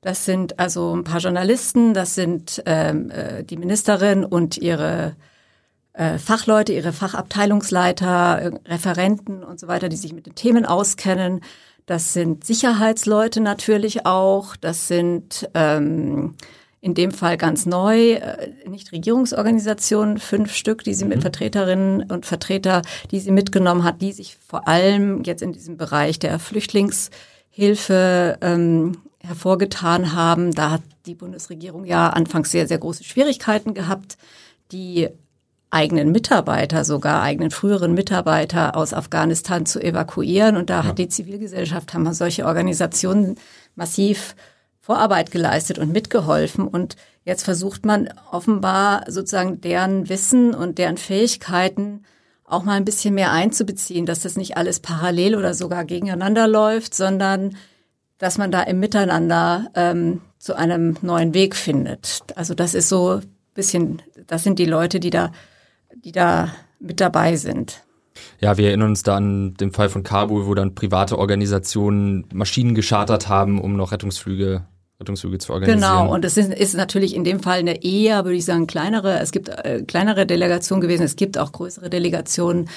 Das 0.00 0.24
sind 0.24 0.58
also 0.58 0.94
ein 0.94 1.04
paar 1.04 1.20
Journalisten, 1.20 1.94
das 1.94 2.14
sind 2.14 2.62
ähm, 2.66 3.10
äh, 3.10 3.42
die 3.42 3.56
Ministerin 3.56 4.24
und 4.24 4.56
ihre 4.56 5.16
äh, 5.96 6.18
Fachleute, 6.18 6.72
ihre 6.72 6.92
Fachabteilungsleiter, 6.92 8.42
äh, 8.42 8.50
Referenten 8.66 9.42
und 9.42 9.58
so 9.58 9.66
weiter, 9.66 9.88
die 9.88 9.96
sich 9.96 10.12
mit 10.12 10.26
den 10.26 10.34
Themen 10.34 10.66
auskennen. 10.66 11.40
Das 11.86 12.12
sind 12.12 12.44
Sicherheitsleute 12.44 13.40
natürlich 13.40 14.06
auch. 14.06 14.56
Das 14.56 14.88
sind 14.88 15.48
ähm, 15.54 16.34
in 16.80 16.94
dem 16.94 17.12
Fall 17.12 17.36
ganz 17.36 17.64
neu, 17.64 18.12
äh, 18.12 18.50
nicht 18.68 18.92
Regierungsorganisationen, 18.92 20.18
fünf 20.18 20.54
Stück, 20.54 20.84
die 20.84 20.94
sie 20.94 21.04
mit 21.04 21.18
mhm. 21.18 21.22
Vertreterinnen 21.22 22.10
und 22.10 22.26
Vertreter, 22.26 22.82
die 23.10 23.20
sie 23.20 23.30
mitgenommen 23.30 23.82
hat, 23.82 24.02
die 24.02 24.12
sich 24.12 24.36
vor 24.46 24.68
allem 24.68 25.22
jetzt 25.24 25.42
in 25.42 25.52
diesem 25.52 25.76
Bereich 25.76 26.18
der 26.18 26.38
Flüchtlingshilfe 26.38 28.38
ähm, 28.40 28.98
hervorgetan 29.26 30.14
haben. 30.14 30.52
Da 30.52 30.70
hat 30.70 30.82
die 31.06 31.14
Bundesregierung 31.14 31.84
ja 31.84 32.10
anfangs 32.10 32.50
sehr, 32.50 32.66
sehr 32.68 32.78
große 32.78 33.04
Schwierigkeiten 33.04 33.74
gehabt, 33.74 34.16
die 34.72 35.08
eigenen 35.70 36.12
Mitarbeiter, 36.12 36.84
sogar 36.84 37.22
eigenen 37.22 37.50
früheren 37.50 37.92
Mitarbeiter 37.94 38.76
aus 38.76 38.94
Afghanistan 38.94 39.66
zu 39.66 39.82
evakuieren. 39.82 40.56
Und 40.56 40.70
da 40.70 40.80
ja. 40.80 40.84
hat 40.84 40.98
die 40.98 41.08
Zivilgesellschaft, 41.08 41.92
haben 41.92 42.04
wir 42.04 42.14
solche 42.14 42.46
Organisationen 42.46 43.36
massiv 43.74 44.34
Vorarbeit 44.80 45.32
geleistet 45.32 45.78
und 45.78 45.92
mitgeholfen. 45.92 46.68
Und 46.68 46.96
jetzt 47.24 47.42
versucht 47.42 47.84
man 47.84 48.08
offenbar 48.30 49.04
sozusagen 49.08 49.60
deren 49.60 50.08
Wissen 50.08 50.54
und 50.54 50.78
deren 50.78 50.96
Fähigkeiten 50.96 52.04
auch 52.44 52.62
mal 52.62 52.74
ein 52.74 52.84
bisschen 52.84 53.14
mehr 53.14 53.32
einzubeziehen, 53.32 54.06
dass 54.06 54.20
das 54.20 54.36
nicht 54.36 54.56
alles 54.56 54.78
parallel 54.78 55.34
oder 55.34 55.52
sogar 55.52 55.84
gegeneinander 55.84 56.46
läuft, 56.46 56.94
sondern 56.94 57.56
dass 58.18 58.38
man 58.38 58.50
da 58.50 58.62
im 58.62 58.80
Miteinander 58.80 59.68
ähm, 59.74 60.20
zu 60.38 60.54
einem 60.54 60.96
neuen 61.02 61.34
Weg 61.34 61.56
findet. 61.56 62.20
Also 62.34 62.54
das 62.54 62.74
ist 62.74 62.88
so 62.88 63.16
ein 63.16 63.22
bisschen, 63.54 64.02
das 64.26 64.42
sind 64.42 64.58
die 64.58 64.64
Leute, 64.64 65.00
die 65.00 65.10
da 65.10 65.32
die 66.06 66.12
da 66.12 66.52
mit 66.78 67.00
dabei 67.00 67.36
sind. 67.36 67.82
Ja, 68.40 68.56
wir 68.56 68.68
erinnern 68.68 68.90
uns 68.90 69.02
da 69.02 69.16
an 69.16 69.54
den 69.54 69.72
Fall 69.72 69.88
von 69.88 70.02
Kabul, 70.02 70.46
wo 70.46 70.54
dann 70.54 70.74
private 70.74 71.18
Organisationen 71.18 72.26
Maschinen 72.32 72.74
geschartert 72.74 73.28
haben, 73.28 73.60
um 73.60 73.76
noch 73.76 73.92
Rettungsflüge 73.92 74.64
Rettungsflüge 74.98 75.36
zu 75.36 75.52
organisieren. 75.52 75.80
Genau, 75.80 76.14
und 76.14 76.24
es 76.24 76.38
ist, 76.38 76.50
ist 76.50 76.74
natürlich 76.74 77.14
in 77.14 77.24
dem 77.24 77.40
Fall 77.40 77.58
eine 77.58 77.84
eher, 77.84 78.24
würde 78.24 78.36
ich 78.36 78.46
sagen, 78.46 78.66
kleinere, 78.66 79.18
es 79.18 79.30
gibt 79.30 79.50
äh, 79.50 79.82
kleinere 79.86 80.24
Delegationen 80.24 80.80
gewesen, 80.80 81.02
es 81.02 81.16
gibt 81.16 81.36
auch 81.36 81.52
größere 81.52 81.90
Delegationen, 81.90 82.70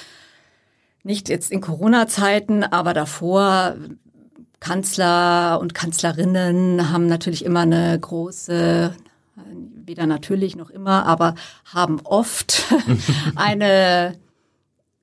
nicht 1.04 1.30
jetzt 1.30 1.50
in 1.50 1.62
Corona-Zeiten, 1.62 2.64
aber 2.66 2.94
davor 2.94 3.76
Kanzler 4.60 5.60
und 5.62 5.74
Kanzlerinnen 5.74 6.92
haben 6.92 7.08
natürlich 7.08 7.46
immer 7.46 7.62
eine 7.62 7.98
große 8.00 8.94
weder 9.90 10.06
natürlich 10.06 10.56
noch 10.56 10.70
immer, 10.70 11.06
aber 11.06 11.36
haben 11.66 12.00
oft 12.04 12.66
eine 13.36 14.16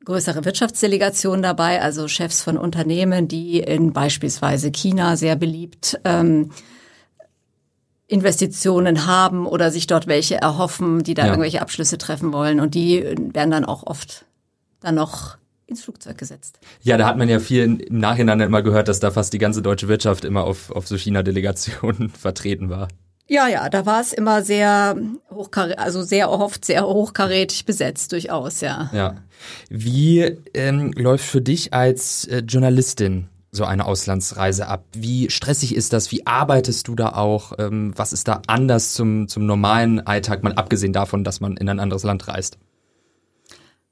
größere 0.04 0.44
Wirtschaftsdelegation 0.44 1.42
dabei, 1.42 1.82
also 1.82 2.06
Chefs 2.06 2.40
von 2.40 2.56
Unternehmen, 2.56 3.26
die 3.26 3.58
in 3.58 3.92
beispielsweise 3.92 4.70
China 4.70 5.16
sehr 5.16 5.34
beliebt 5.34 5.98
ähm, 6.04 6.52
Investitionen 8.06 9.06
haben 9.06 9.46
oder 9.46 9.72
sich 9.72 9.88
dort 9.88 10.06
welche 10.06 10.36
erhoffen, 10.36 11.02
die 11.02 11.14
da 11.14 11.22
ja. 11.22 11.28
irgendwelche 11.30 11.60
Abschlüsse 11.60 11.98
treffen 11.98 12.32
wollen. 12.32 12.60
Und 12.60 12.76
die 12.76 13.02
werden 13.02 13.50
dann 13.50 13.64
auch 13.64 13.82
oft 13.82 14.25
dann 14.80 14.94
noch 14.94 15.38
ins 15.66 15.82
Flugzeug 15.82 16.16
gesetzt. 16.18 16.61
Ja, 16.82 16.96
da 16.96 17.06
hat 17.06 17.18
man 17.18 17.28
ja 17.28 17.40
viel 17.40 17.64
im 17.64 17.99
Nachhinein 17.99 18.40
immer 18.40 18.62
gehört, 18.62 18.88
dass 18.88 19.00
da 19.00 19.11
fast 19.11 19.32
die 19.32 19.38
ganze 19.38 19.62
deutsche 19.62 19.88
Wirtschaft 19.88 20.25
immer 20.25 20.44
auf, 20.44 20.70
auf 20.70 20.87
so 20.87 20.96
China-Delegationen 20.96 22.11
vertreten 22.18 22.70
war. 22.70 22.88
Ja, 23.28 23.49
ja, 23.49 23.68
da 23.68 23.85
war 23.87 24.00
es 24.00 24.12
immer 24.12 24.42
sehr 24.42 24.96
hochkarätig, 25.30 25.80
also 25.80 26.02
sehr 26.02 26.30
oft 26.30 26.64
sehr 26.64 26.87
hochkarätig 26.87 27.64
besetzt, 27.64 28.12
durchaus, 28.12 28.61
ja. 28.61 28.88
Ja. 28.92 29.16
Wie 29.68 30.20
ähm, 30.54 30.92
läuft 30.92 31.25
für 31.25 31.40
dich 31.40 31.75
als 31.75 32.25
äh, 32.26 32.38
Journalistin 32.46 33.28
so 33.50 33.64
eine 33.64 33.87
Auslandsreise 33.87 34.68
ab? 34.68 34.85
Wie 34.92 35.28
stressig 35.30 35.75
ist 35.75 35.92
das? 35.92 36.12
Wie 36.12 36.25
arbeitest 36.25 36.87
du 36.87 36.94
da 36.94 37.14
auch? 37.14 37.54
Ähm, 37.58 37.92
was 37.96 38.12
ist 38.12 38.28
da 38.28 38.42
anders 38.46 38.94
zum, 38.94 39.26
zum 39.26 39.44
normalen 39.44 40.06
Alltag, 40.06 40.44
mal 40.44 40.54
abgesehen 40.54 40.92
davon, 40.92 41.25
dass 41.25 41.40
man 41.40 41.56
in 41.56 41.68
ein 41.68 41.80
anderes 41.80 42.04
Land 42.04 42.28
reist? 42.28 42.58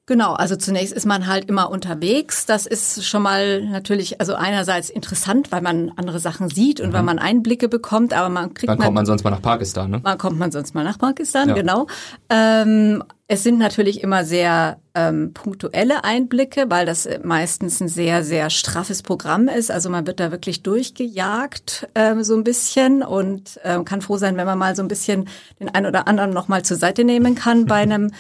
Genau, 0.07 0.35
also 0.35 0.55
zunächst 0.57 0.93
ist 0.93 1.07
man 1.07 1.27
halt 1.27 1.47
immer 1.49 1.71
unterwegs. 1.71 2.45
Das 2.45 2.67
ist 2.67 3.07
schon 3.07 3.23
mal 3.23 3.63
natürlich, 3.63 4.21
also 4.21 4.35
einerseits 4.35 4.91
interessant, 4.91 5.51
weil 5.51 5.63
man 5.63 5.93
andere 5.97 6.19
Sachen 6.19 6.51
sieht 6.51 6.79
und 6.81 6.91
mhm. 6.91 6.93
weil 6.93 7.03
man 7.05 7.19
Einblicke 7.19 7.69
bekommt, 7.69 8.13
aber 8.13 8.29
man 8.29 8.53
kriegt. 8.53 8.69
Wann 8.69 8.79
kommt 8.79 8.95
man 8.95 9.07
sonst 9.07 9.25
mal 9.25 9.31
nach 9.31 9.41
Pakistan, 9.41 9.91
ne? 9.91 10.01
Wann 10.03 10.19
kommt 10.19 10.39
man 10.39 10.53
sonst 10.53 10.75
mal 10.75 10.85
nach 10.85 10.99
Pakistan, 10.99 11.49
ja. 11.49 11.55
genau. 11.55 11.87
Ähm, 12.29 13.03
es 13.29 13.43
sind 13.43 13.59
natürlich 13.59 14.03
immer 14.03 14.27
sehr 14.27 14.79
ähm, 14.95 15.33
punktuelle 15.33 16.05
Einblicke, 16.05 16.67
weil 16.69 16.85
das 16.85 17.09
meistens 17.23 17.81
ein 17.81 17.89
sehr, 17.89 18.23
sehr 18.23 18.51
straffes 18.51 19.03
Programm 19.03 19.49
ist. 19.49 19.71
Also 19.71 19.89
man 19.89 20.07
wird 20.07 20.21
da 20.21 20.31
wirklich 20.31 20.63
durchgejagt, 20.63 21.89
ähm, 21.95 22.23
so 22.23 22.37
ein 22.37 22.45
bisschen 22.45 23.03
und 23.03 23.59
ähm, 23.65 23.87
kann 23.87 24.03
froh 24.03 24.19
sein, 24.19 24.37
wenn 24.37 24.45
man 24.45 24.59
mal 24.59 24.77
so 24.77 24.83
ein 24.83 24.89
bisschen 24.89 25.29
den 25.59 25.75
einen 25.75 25.87
oder 25.87 26.07
anderen 26.07 26.35
nochmal 26.35 26.63
zur 26.63 26.77
Seite 26.77 27.05
nehmen 27.05 27.35
kann 27.35 27.65
bei 27.65 27.77
einem 27.81 28.11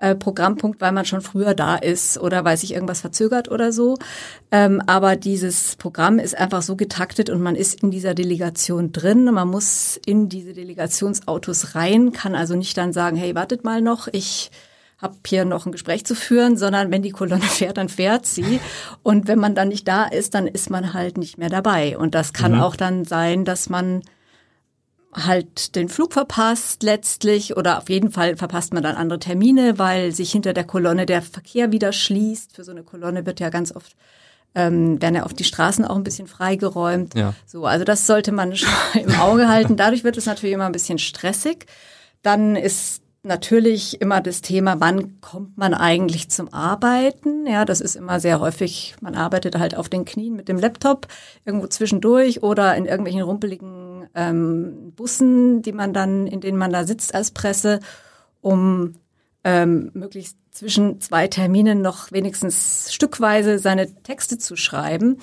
äh, 0.00 0.14
Programmpunkt, 0.14 0.80
weil 0.80 0.92
man 0.92 1.04
schon 1.04 1.20
früher 1.20 1.54
da 1.54 1.76
ist 1.76 2.18
oder 2.18 2.44
weil 2.44 2.56
sich 2.56 2.72
irgendwas 2.72 3.02
verzögert 3.02 3.50
oder 3.50 3.70
so. 3.70 3.98
Ähm, 4.50 4.82
aber 4.86 5.14
dieses 5.14 5.76
Programm 5.76 6.18
ist 6.18 6.36
einfach 6.36 6.62
so 6.62 6.74
getaktet 6.74 7.30
und 7.30 7.40
man 7.40 7.54
ist 7.54 7.82
in 7.82 7.90
dieser 7.90 8.14
Delegation 8.14 8.92
drin. 8.92 9.24
Man 9.24 9.48
muss 9.48 10.00
in 10.06 10.28
diese 10.28 10.54
Delegationsautos 10.54 11.74
rein, 11.74 12.12
kann 12.12 12.34
also 12.34 12.56
nicht 12.56 12.76
dann 12.78 12.92
sagen, 12.92 13.16
hey, 13.16 13.34
wartet 13.34 13.62
mal 13.62 13.82
noch, 13.82 14.08
ich 14.10 14.50
habe 14.96 15.16
hier 15.26 15.44
noch 15.44 15.66
ein 15.66 15.72
Gespräch 15.72 16.04
zu 16.04 16.14
führen, 16.14 16.56
sondern 16.56 16.90
wenn 16.90 17.02
die 17.02 17.10
Kolonne 17.10 17.42
fährt, 17.42 17.76
dann 17.76 17.88
fährt 17.88 18.26
sie. 18.26 18.60
Und 19.02 19.28
wenn 19.28 19.38
man 19.38 19.54
dann 19.54 19.68
nicht 19.68 19.86
da 19.86 20.04
ist, 20.04 20.34
dann 20.34 20.46
ist 20.46 20.70
man 20.70 20.94
halt 20.94 21.18
nicht 21.18 21.38
mehr 21.38 21.50
dabei. 21.50 21.96
Und 21.98 22.14
das 22.14 22.32
kann 22.32 22.52
mhm. 22.52 22.60
auch 22.60 22.76
dann 22.76 23.04
sein, 23.04 23.44
dass 23.44 23.68
man 23.68 24.02
halt 25.12 25.74
den 25.74 25.88
Flug 25.88 26.12
verpasst 26.12 26.82
letztlich 26.82 27.56
oder 27.56 27.78
auf 27.78 27.88
jeden 27.88 28.12
Fall 28.12 28.36
verpasst 28.36 28.72
man 28.72 28.82
dann 28.82 28.96
andere 28.96 29.18
Termine, 29.18 29.78
weil 29.78 30.12
sich 30.12 30.30
hinter 30.30 30.52
der 30.52 30.64
Kolonne 30.64 31.06
der 31.06 31.22
Verkehr 31.22 31.72
wieder 31.72 31.92
schließt. 31.92 32.54
Für 32.54 32.64
so 32.64 32.70
eine 32.70 32.84
Kolonne 32.84 33.26
wird 33.26 33.40
ja 33.40 33.50
ganz 33.50 33.74
oft 33.74 33.96
ähm, 34.54 35.00
werden 35.00 35.14
ja 35.14 35.24
oft 35.24 35.38
die 35.38 35.44
Straßen 35.44 35.84
auch 35.84 35.96
ein 35.96 36.04
bisschen 36.04 36.26
freigeräumt. 36.26 37.14
Ja. 37.14 37.34
So, 37.46 37.66
also 37.66 37.84
das 37.84 38.06
sollte 38.06 38.32
man 38.32 38.56
schon 38.56 38.70
im 39.00 39.14
Auge 39.20 39.48
halten. 39.48 39.76
Dadurch 39.76 40.04
wird 40.04 40.16
es 40.16 40.26
natürlich 40.26 40.54
immer 40.54 40.66
ein 40.66 40.72
bisschen 40.72 40.98
stressig. 40.98 41.66
Dann 42.22 42.56
ist 42.56 43.02
natürlich 43.22 44.00
immer 44.00 44.20
das 44.20 44.40
Thema, 44.40 44.80
wann 44.80 45.20
kommt 45.20 45.58
man 45.58 45.74
eigentlich 45.74 46.30
zum 46.30 46.52
Arbeiten? 46.52 47.46
Ja, 47.46 47.64
das 47.64 47.80
ist 47.80 47.94
immer 47.94 48.18
sehr 48.18 48.40
häufig, 48.40 48.94
man 49.02 49.14
arbeitet 49.14 49.58
halt 49.58 49.76
auf 49.76 49.90
den 49.90 50.06
Knien 50.06 50.34
mit 50.34 50.48
dem 50.48 50.58
Laptop 50.58 51.06
irgendwo 51.44 51.66
zwischendurch 51.66 52.42
oder 52.42 52.74
in 52.76 52.86
irgendwelchen 52.86 53.20
rumpeligen 53.20 53.89
ähm, 54.14 54.92
Bussen, 54.96 55.62
die 55.62 55.72
man 55.72 55.92
dann, 55.92 56.26
in 56.26 56.40
denen 56.40 56.58
man 56.58 56.72
da 56.72 56.84
sitzt 56.84 57.14
als 57.14 57.30
Presse, 57.30 57.80
um 58.40 58.94
ähm, 59.44 59.90
möglichst 59.94 60.36
zwischen 60.50 61.00
zwei 61.00 61.28
Terminen 61.28 61.82
noch 61.82 62.12
wenigstens 62.12 62.92
stückweise 62.92 63.58
seine 63.58 63.92
Texte 64.02 64.38
zu 64.38 64.56
schreiben. 64.56 65.18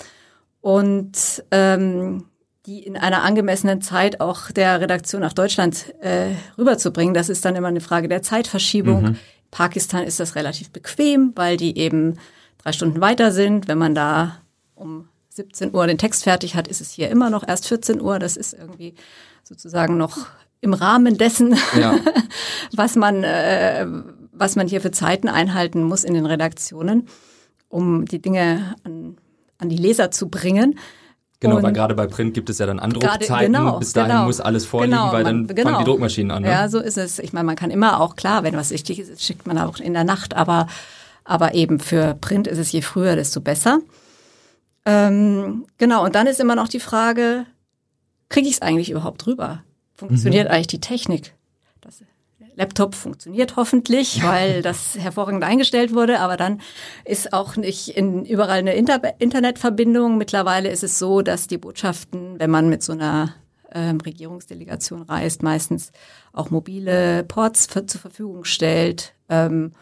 Und 0.60 1.44
ähm, 1.50 2.24
die 2.68 2.80
in 2.80 2.98
einer 2.98 3.22
angemessenen 3.22 3.80
Zeit 3.80 4.20
auch 4.20 4.50
der 4.50 4.80
Redaktion 4.80 5.22
nach 5.22 5.32
Deutschland 5.32 5.94
äh, 6.00 6.34
rüberzubringen. 6.58 7.14
Das 7.14 7.30
ist 7.30 7.44
dann 7.44 7.56
immer 7.56 7.68
eine 7.68 7.80
Frage 7.80 8.08
der 8.08 8.20
Zeitverschiebung. 8.20 9.02
Mhm. 9.02 9.16
Pakistan 9.50 10.04
ist 10.04 10.20
das 10.20 10.34
relativ 10.34 10.70
bequem, 10.70 11.32
weil 11.34 11.56
die 11.56 11.78
eben 11.78 12.18
drei 12.62 12.72
Stunden 12.72 13.00
weiter 13.00 13.32
sind. 13.32 13.68
Wenn 13.68 13.78
man 13.78 13.94
da 13.94 14.42
um 14.74 15.08
17 15.38 15.74
Uhr 15.74 15.86
den 15.86 15.98
Text 15.98 16.24
fertig 16.24 16.54
hat, 16.56 16.68
ist 16.68 16.80
es 16.80 16.90
hier 16.90 17.08
immer 17.08 17.30
noch 17.30 17.46
erst 17.46 17.66
14 17.68 18.00
Uhr. 18.00 18.18
Das 18.18 18.36
ist 18.36 18.52
irgendwie 18.52 18.94
sozusagen 19.44 19.96
noch 19.96 20.18
im 20.60 20.74
Rahmen 20.74 21.16
dessen, 21.16 21.56
ja. 21.80 21.94
was 22.74 22.96
man, 22.96 23.22
äh, 23.24 23.86
was 24.32 24.56
man 24.56 24.66
hier 24.68 24.80
für 24.80 24.90
Zeiten 24.90 25.28
einhalten 25.28 25.82
muss 25.84 26.02
in 26.04 26.14
den 26.14 26.26
Redaktionen, 26.26 27.06
um 27.68 28.04
die 28.04 28.20
Dinge 28.20 28.74
an, 28.84 29.16
an 29.58 29.68
die 29.68 29.76
Leser 29.76 30.10
zu 30.10 30.28
bringen. 30.28 30.78
Genau, 31.40 31.58
Und 31.58 31.62
weil 31.62 31.72
gerade 31.72 31.94
bei 31.94 32.08
Print 32.08 32.34
gibt 32.34 32.50
es 32.50 32.58
ja 32.58 32.66
dann 32.66 32.80
Andruckzeiten. 32.80 33.52
Genau, 33.52 33.78
Bis 33.78 33.92
dahin 33.92 34.10
genau. 34.10 34.24
muss 34.24 34.40
alles 34.40 34.66
vorliegen, 34.66 34.98
Genau, 34.98 35.12
weil 35.12 35.22
dann 35.22 35.46
man- 35.46 35.54
genau. 35.54 35.70
fangen 35.70 35.84
die 35.84 35.90
Druckmaschinen 35.90 36.32
an. 36.32 36.42
Ne? 36.42 36.48
Ja, 36.50 36.68
so 36.68 36.80
ist 36.80 36.98
es. 36.98 37.20
Ich 37.20 37.32
meine, 37.32 37.46
man 37.46 37.54
kann 37.54 37.70
immer 37.70 38.00
auch, 38.00 38.16
klar, 38.16 38.42
wenn 38.42 38.56
was 38.56 38.70
wichtig 38.70 38.98
ist, 38.98 39.22
schickt 39.22 39.46
man 39.46 39.56
auch 39.58 39.78
in 39.78 39.92
der 39.94 40.02
Nacht, 40.02 40.34
aber, 40.34 40.66
aber 41.22 41.54
eben 41.54 41.78
für 41.78 42.16
Print 42.20 42.48
ist 42.48 42.58
es 42.58 42.72
je 42.72 42.82
früher, 42.82 43.14
desto 43.14 43.40
besser. 43.40 43.78
Ähm, 44.88 45.66
genau, 45.76 46.04
und 46.04 46.14
dann 46.14 46.26
ist 46.26 46.40
immer 46.40 46.54
noch 46.54 46.68
die 46.68 46.80
Frage, 46.80 47.44
kriege 48.30 48.48
ich 48.48 48.54
es 48.54 48.62
eigentlich 48.62 48.90
überhaupt 48.90 49.26
rüber? 49.26 49.62
Funktioniert 49.94 50.48
Mhm. 50.48 50.54
eigentlich 50.54 50.66
die 50.68 50.80
Technik? 50.80 51.34
Das 51.82 52.02
Laptop 52.54 52.94
funktioniert 52.94 53.56
hoffentlich, 53.56 54.22
weil 54.24 54.62
das 54.62 54.96
hervorragend 54.98 55.44
eingestellt 55.44 55.92
wurde, 55.94 56.20
aber 56.20 56.36
dann 56.38 56.60
ist 57.04 57.32
auch 57.32 57.56
nicht 57.56 57.90
in, 57.90 58.24
überall 58.24 58.60
eine 58.60 58.74
Inter 58.74 59.00
Internetverbindung. 59.20 60.16
Mittlerweile 60.16 60.70
ist 60.70 60.82
es 60.82 60.98
so, 60.98 61.20
dass 61.22 61.46
die 61.48 61.58
Botschaften, 61.58 62.38
wenn 62.40 62.50
man 62.50 62.68
mit 62.68 62.82
so 62.82 62.92
einer 62.92 63.34
ähm, 63.72 64.00
Regierungsdelegation 64.00 65.02
reist, 65.02 65.42
meistens 65.42 65.92
auch 66.32 66.48
mobile 66.50 67.24
Ports 67.24 67.66
für, 67.66 67.84
zur 67.84 68.00
Verfügung 68.00 68.44
stellt. 68.44 69.12
Ähm, 69.28 69.72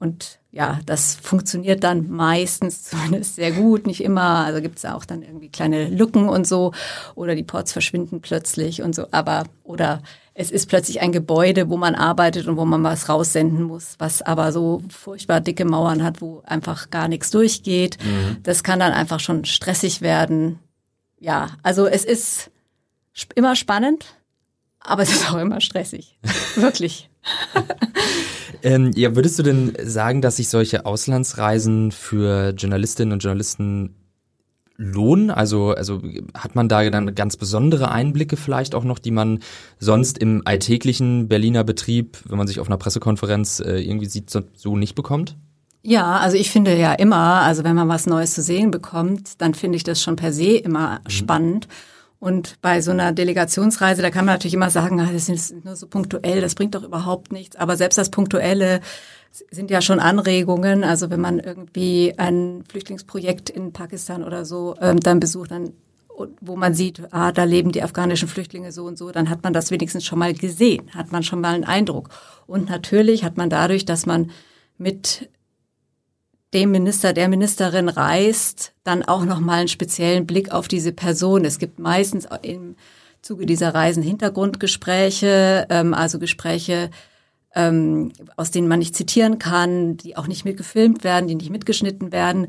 und 0.00 0.38
ja, 0.50 0.80
das 0.86 1.14
funktioniert 1.14 1.84
dann 1.84 2.08
meistens 2.08 2.82
zumindest 2.90 3.36
sehr 3.36 3.52
gut, 3.52 3.86
nicht 3.86 4.02
immer. 4.02 4.44
Also 4.44 4.60
gibt 4.60 4.78
es 4.78 4.84
auch 4.84 5.04
dann 5.04 5.22
irgendwie 5.22 5.50
kleine 5.50 5.88
Lücken 5.88 6.28
und 6.28 6.46
so. 6.46 6.72
Oder 7.14 7.34
die 7.34 7.42
Ports 7.42 7.72
verschwinden 7.72 8.20
plötzlich 8.20 8.82
und 8.82 8.94
so. 8.94 9.06
Aber, 9.10 9.44
oder 9.64 10.02
es 10.34 10.52
ist 10.52 10.68
plötzlich 10.68 11.00
ein 11.00 11.10
Gebäude, 11.10 11.68
wo 11.68 11.76
man 11.76 11.96
arbeitet 11.96 12.46
und 12.46 12.56
wo 12.56 12.64
man 12.64 12.84
was 12.84 13.08
raussenden 13.08 13.64
muss, 13.64 13.96
was 13.98 14.22
aber 14.22 14.52
so 14.52 14.82
furchtbar 14.88 15.40
dicke 15.40 15.64
Mauern 15.64 16.04
hat, 16.04 16.20
wo 16.20 16.42
einfach 16.46 16.90
gar 16.90 17.08
nichts 17.08 17.30
durchgeht. 17.30 17.98
Das 18.44 18.62
kann 18.62 18.78
dann 18.78 18.92
einfach 18.92 19.18
schon 19.18 19.44
stressig 19.44 20.00
werden. 20.00 20.60
Ja, 21.18 21.48
also 21.64 21.88
es 21.88 22.04
ist 22.04 22.52
immer 23.34 23.56
spannend, 23.56 24.06
aber 24.78 25.02
es 25.02 25.10
ist 25.10 25.28
auch 25.28 25.38
immer 25.38 25.60
stressig. 25.60 26.16
Wirklich. 26.54 27.10
Ähm, 28.62 28.90
ja, 28.94 29.14
würdest 29.14 29.38
du 29.38 29.42
denn 29.42 29.72
sagen, 29.82 30.22
dass 30.22 30.36
sich 30.36 30.48
solche 30.48 30.86
Auslandsreisen 30.86 31.92
für 31.92 32.50
Journalistinnen 32.50 33.12
und 33.12 33.22
Journalisten 33.22 33.94
lohnen? 34.76 35.30
Also, 35.30 35.70
also 35.70 36.00
hat 36.34 36.54
man 36.54 36.68
da 36.68 36.88
dann 36.88 37.14
ganz 37.14 37.36
besondere 37.36 37.90
Einblicke 37.90 38.36
vielleicht 38.36 38.74
auch 38.74 38.84
noch, 38.84 38.98
die 38.98 39.10
man 39.10 39.40
sonst 39.78 40.18
im 40.18 40.42
alltäglichen 40.44 41.28
Berliner 41.28 41.64
Betrieb, 41.64 42.18
wenn 42.28 42.38
man 42.38 42.46
sich 42.46 42.60
auf 42.60 42.68
einer 42.68 42.78
Pressekonferenz 42.78 43.60
äh, 43.60 43.80
irgendwie 43.80 44.06
sieht, 44.06 44.30
so, 44.30 44.42
so 44.54 44.76
nicht 44.76 44.94
bekommt? 44.94 45.36
Ja, 45.82 46.18
also 46.18 46.36
ich 46.36 46.50
finde 46.50 46.76
ja 46.76 46.92
immer, 46.92 47.42
also 47.42 47.64
wenn 47.64 47.76
man 47.76 47.88
was 47.88 48.06
Neues 48.06 48.34
zu 48.34 48.42
sehen 48.42 48.70
bekommt, 48.70 49.40
dann 49.40 49.54
finde 49.54 49.76
ich 49.76 49.84
das 49.84 50.02
schon 50.02 50.16
per 50.16 50.32
se 50.32 50.56
immer 50.56 51.00
spannend. 51.06 51.68
Und 52.20 52.60
bei 52.62 52.80
so 52.80 52.90
einer 52.90 53.12
Delegationsreise, 53.12 54.02
da 54.02 54.10
kann 54.10 54.24
man 54.24 54.34
natürlich 54.34 54.54
immer 54.54 54.70
sagen, 54.70 55.00
ah, 55.00 55.08
das 55.12 55.28
ist 55.28 55.64
nur 55.64 55.76
so 55.76 55.86
punktuell, 55.86 56.40
das 56.40 56.56
bringt 56.56 56.74
doch 56.74 56.82
überhaupt 56.82 57.30
nichts. 57.30 57.54
Aber 57.56 57.76
selbst 57.76 57.96
das 57.96 58.10
Punktuelle 58.10 58.80
sind 59.50 59.70
ja 59.70 59.80
schon 59.80 60.00
Anregungen. 60.00 60.82
Also 60.82 61.10
wenn 61.10 61.20
man 61.20 61.38
irgendwie 61.38 62.14
ein 62.16 62.64
Flüchtlingsprojekt 62.68 63.50
in 63.50 63.72
Pakistan 63.72 64.24
oder 64.24 64.44
so 64.44 64.74
ähm, 64.80 64.98
dann 64.98 65.20
besucht, 65.20 65.52
dann 65.52 65.72
wo 66.40 66.56
man 66.56 66.74
sieht, 66.74 67.00
ah, 67.12 67.30
da 67.30 67.44
leben 67.44 67.70
die 67.70 67.82
afghanischen 67.82 68.26
Flüchtlinge 68.26 68.72
so 68.72 68.84
und 68.86 68.98
so, 68.98 69.12
dann 69.12 69.30
hat 69.30 69.44
man 69.44 69.52
das 69.52 69.70
wenigstens 69.70 70.04
schon 70.04 70.18
mal 70.18 70.34
gesehen, 70.34 70.90
hat 70.92 71.12
man 71.12 71.22
schon 71.22 71.40
mal 71.40 71.54
einen 71.54 71.62
Eindruck. 71.62 72.08
Und 72.48 72.68
natürlich 72.68 73.22
hat 73.22 73.36
man 73.36 73.50
dadurch, 73.50 73.84
dass 73.84 74.04
man 74.04 74.32
mit 74.78 75.28
dem 76.54 76.70
Minister, 76.70 77.12
der 77.12 77.28
Ministerin 77.28 77.88
reist, 77.88 78.72
dann 78.84 79.02
auch 79.02 79.24
noch 79.24 79.40
mal 79.40 79.60
einen 79.60 79.68
speziellen 79.68 80.26
Blick 80.26 80.50
auf 80.50 80.68
diese 80.68 80.92
Person. 80.92 81.44
Es 81.44 81.58
gibt 81.58 81.78
meistens 81.78 82.26
im 82.42 82.76
Zuge 83.20 83.46
dieser 83.46 83.74
Reisen 83.74 84.02
Hintergrundgespräche, 84.02 85.66
ähm, 85.68 85.92
also 85.92 86.18
Gespräche, 86.18 86.90
ähm, 87.54 88.12
aus 88.36 88.50
denen 88.50 88.68
man 88.68 88.78
nicht 88.78 88.96
zitieren 88.96 89.38
kann, 89.38 89.96
die 89.96 90.16
auch 90.16 90.26
nicht 90.26 90.44
mit 90.44 90.56
gefilmt 90.56 91.04
werden, 91.04 91.28
die 91.28 91.34
nicht 91.34 91.50
mitgeschnitten 91.50 92.12
werden, 92.12 92.46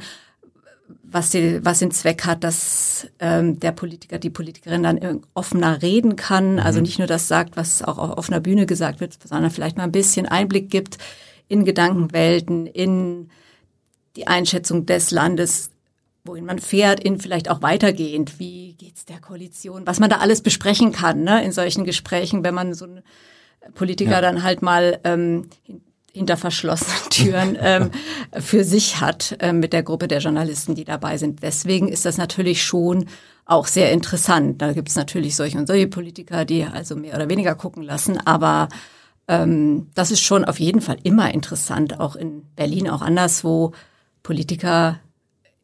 was, 1.03 1.31
die, 1.31 1.63
was 1.65 1.79
den 1.79 1.91
Zweck 1.91 2.25
hat, 2.25 2.43
dass 2.43 3.07
ähm, 3.19 3.59
der 3.59 3.71
Politiker, 3.71 4.19
die 4.19 4.29
Politikerin 4.29 4.83
dann 4.83 5.21
offener 5.33 5.81
reden 5.81 6.15
kann, 6.15 6.59
also 6.59 6.81
nicht 6.81 6.99
nur 6.99 7.07
das 7.07 7.27
sagt, 7.27 7.57
was 7.57 7.81
auch 7.81 7.97
auf 7.97 8.17
offener 8.17 8.39
Bühne 8.39 8.65
gesagt 8.65 8.99
wird, 8.99 9.17
sondern 9.23 9.51
vielleicht 9.51 9.77
mal 9.77 9.83
ein 9.83 9.91
bisschen 9.91 10.25
Einblick 10.25 10.69
gibt 10.69 10.97
in 11.47 11.65
Gedankenwelten, 11.65 12.67
in 12.67 13.29
die 14.19 14.27
Einschätzung 14.27 14.85
des 14.85 15.11
Landes, 15.11 15.69
wohin 16.25 16.45
man 16.45 16.59
fährt, 16.59 16.99
in 16.99 17.19
vielleicht 17.19 17.49
auch 17.49 17.61
weitergehend, 17.61 18.37
wie 18.39 18.73
geht's 18.73 19.05
der 19.05 19.19
Koalition, 19.19 19.87
was 19.87 19.99
man 19.99 20.09
da 20.09 20.17
alles 20.17 20.41
besprechen 20.41 20.91
kann, 20.91 21.23
ne, 21.23 21.43
in 21.43 21.51
solchen 21.53 21.85
Gesprächen, 21.85 22.43
wenn 22.43 22.53
man 22.53 22.73
so 22.73 22.85
einen 22.85 23.01
Politiker 23.75 24.11
Ja. 24.11 24.21
dann 24.21 24.43
halt 24.43 24.61
mal 24.61 24.99
ähm, 25.05 25.47
hin- 25.63 25.81
hinter 26.11 26.37
verschlossenen 26.37 26.99
Türen 27.11 27.57
ähm, 27.61 27.91
für 28.39 28.63
sich 28.65 28.99
hat 28.99 29.37
ähm, 29.39 29.59
mit 29.59 29.71
der 29.73 29.83
Gruppe 29.83 30.07
der 30.07 30.19
Journalisten, 30.19 30.75
die 30.75 30.83
dabei 30.83 31.17
sind. 31.17 31.41
Deswegen 31.43 31.87
ist 31.87 32.03
das 32.05 32.17
natürlich 32.17 32.63
schon 32.63 33.05
auch 33.45 33.67
sehr 33.67 33.91
interessant. 33.91 34.61
Da 34.61 34.73
gibt 34.73 34.89
es 34.89 34.95
natürlich 34.95 35.35
solche 35.35 35.57
und 35.57 35.67
solche 35.67 35.87
Politiker, 35.87 36.43
die 36.45 36.65
also 36.65 36.95
mehr 36.95 37.15
oder 37.15 37.29
weniger 37.29 37.55
gucken 37.55 37.83
lassen, 37.83 38.19
aber 38.25 38.67
ähm, 39.27 39.87
das 39.95 40.09
ist 40.11 40.21
schon 40.21 40.43
auf 40.45 40.59
jeden 40.59 40.81
Fall 40.81 40.97
immer 41.03 41.31
interessant, 41.33 41.99
auch 41.99 42.15
in 42.15 42.43
Berlin, 42.55 42.89
auch 42.89 43.01
anderswo, 43.03 43.71
Politiker 44.23 44.99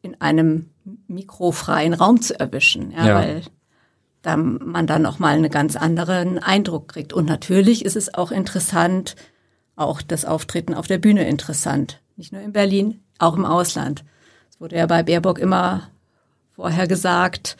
in 0.02 0.20
einem 0.20 0.70
mikrofreien 1.08 1.94
Raum 1.94 2.20
zu 2.22 2.38
erwischen, 2.38 2.92
ja, 2.92 3.06
Ja. 3.06 3.14
weil 3.16 3.42
da 4.22 4.36
man 4.36 4.86
dann 4.86 5.02
noch 5.02 5.18
mal 5.18 5.34
einen 5.36 5.50
ganz 5.50 5.76
anderen 5.76 6.38
Eindruck 6.38 6.88
kriegt. 6.88 7.12
Und 7.12 7.26
natürlich 7.26 7.84
ist 7.84 7.96
es 7.96 8.12
auch 8.12 8.32
interessant, 8.32 9.14
auch 9.76 10.02
das 10.02 10.24
Auftreten 10.24 10.74
auf 10.74 10.86
der 10.86 10.98
Bühne 10.98 11.28
interessant. 11.28 12.00
Nicht 12.16 12.32
nur 12.32 12.42
in 12.42 12.52
Berlin, 12.52 13.00
auch 13.18 13.36
im 13.36 13.44
Ausland. 13.44 14.04
Es 14.50 14.60
wurde 14.60 14.76
ja 14.76 14.86
bei 14.86 15.02
Baerbock 15.02 15.38
immer 15.38 15.90
vorher 16.54 16.88
gesagt, 16.88 17.56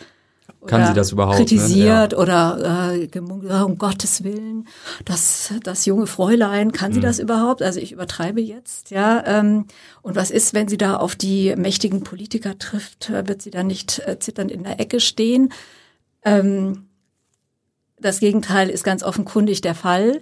Kann 0.67 0.87
sie 0.87 0.95
das 0.95 1.13
überhaupt, 1.13 1.39
ne? 1.39 1.45
Kritisiert 1.45 2.15
oder 2.15 2.93
äh, 2.95 3.07
gemunkelt, 3.07 3.53
ah, 3.53 3.63
um 3.63 3.79
Gottes 3.79 4.25
Willen, 4.25 4.67
das, 5.05 5.53
das 5.63 5.87
junge 5.87 6.07
Fräulein, 6.07 6.73
kann 6.73 6.91
Mhm. 6.91 6.95
sie 6.95 7.01
das 7.01 7.19
überhaupt? 7.21 7.63
Also 7.63 7.79
ich 7.79 7.93
übertreibe 7.93 8.41
jetzt, 8.41 8.91
ja. 8.91 9.23
Ähm, 9.27 9.67
und 10.03 10.17
was 10.17 10.31
ist, 10.33 10.55
wenn 10.55 10.67
sie 10.69 10.77
da 10.77 10.97
auf 10.97 11.15
die 11.15 11.55
mächtigen 11.57 12.03
Politiker 12.03 12.59
trifft? 12.59 13.11
Wird 13.11 13.43
sie 13.43 13.51
dann 13.51 13.69
nicht 13.69 14.01
äh, 14.07 14.19
zitternd 14.19 14.51
in 14.51 14.65
der 14.65 14.81
Ecke 14.81 14.99
stehen? 15.01 15.53
Ähm, 16.25 16.87
das 18.01 18.19
Gegenteil 18.21 18.69
ist 18.69 18.85
ganz 18.85 19.03
offenkundig 19.03 19.61
der 19.61 19.75
Fall. 19.75 20.21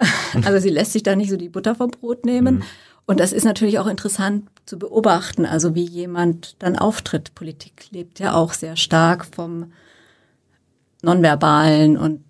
Also 0.44 0.58
sie 0.58 0.70
lässt 0.70 0.92
sich 0.92 1.04
da 1.04 1.14
nicht 1.14 1.30
so 1.30 1.36
die 1.36 1.48
Butter 1.48 1.76
vom 1.76 1.90
Brot 1.92 2.24
nehmen. 2.26 2.64
Und 3.06 3.20
das 3.20 3.32
ist 3.32 3.44
natürlich 3.44 3.78
auch 3.78 3.86
interessant 3.86 4.48
zu 4.66 4.78
beobachten, 4.78 5.44
also 5.44 5.74
wie 5.74 5.84
jemand 5.84 6.56
dann 6.60 6.76
auftritt. 6.78 7.34
Politik 7.34 7.88
lebt 7.90 8.18
ja 8.18 8.34
auch 8.34 8.52
sehr 8.54 8.76
stark 8.76 9.26
vom 9.26 9.72
Nonverbalen 11.02 11.96
und 11.98 12.24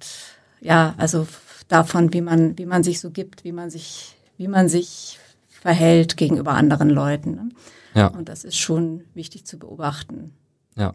ja, 0.60 0.94
also 0.96 1.26
davon, 1.68 2.12
wie 2.12 2.20
man, 2.20 2.58
wie 2.58 2.66
man 2.66 2.82
sich 2.82 3.00
so 3.00 3.10
gibt, 3.10 3.44
wie 3.44 3.52
man 3.52 3.70
sich, 3.70 4.16
wie 4.36 4.48
man 4.48 4.68
sich 4.68 5.18
verhält 5.48 6.16
gegenüber 6.16 6.52
anderen 6.52 6.90
Leuten. 6.90 7.30
Ne? 7.32 7.48
Ja. 7.94 8.06
Und 8.08 8.28
das 8.28 8.44
ist 8.44 8.56
schon 8.56 9.04
wichtig 9.14 9.46
zu 9.46 9.58
beobachten. 9.58 10.34
Ja. 10.76 10.92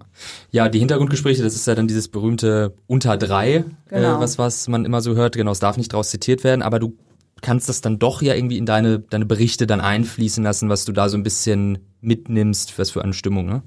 Ja, 0.52 0.68
die 0.68 0.80
Hintergrundgespräche, 0.80 1.42
das 1.42 1.56
ist 1.56 1.65
ja 1.65 1.74
dann 1.74 1.88
dieses 1.88 2.10
berühmte 2.10 2.74
unter 2.88 3.15
drei, 3.15 3.63
Genau. 3.88 4.18
äh, 4.18 4.20
was, 4.20 4.38
was 4.38 4.68
man 4.68 4.84
immer 4.84 5.00
so 5.00 5.15
hört. 5.15 5.36
Genau, 5.36 5.52
es 5.52 5.60
darf 5.60 5.78
nicht 5.78 5.94
draus 5.94 6.10
zitiert 6.10 6.44
werden, 6.44 6.62
aber 6.62 6.80
du 6.80 6.98
kannst 7.41 7.69
das 7.69 7.82
dann 7.82 7.99
doch 7.99 8.21
ja 8.21 8.34
irgendwie 8.34 8.58
in 8.58 8.65
deine, 8.65 8.99
deine 8.99 9.25
Berichte 9.25 9.67
dann 9.67 9.82
einfließen 9.82 10.43
lassen, 10.43 10.69
was 10.69 10.86
du 10.86 10.91
da 10.91 11.10
so 11.10 11.17
ein 11.17 11.23
bisschen 11.23 11.80
mitnimmst, 12.02 12.78
was 12.78 12.91
für 12.91 13.04
eine 13.04 13.13
Stimmung, 13.13 13.45
ne? 13.45 13.63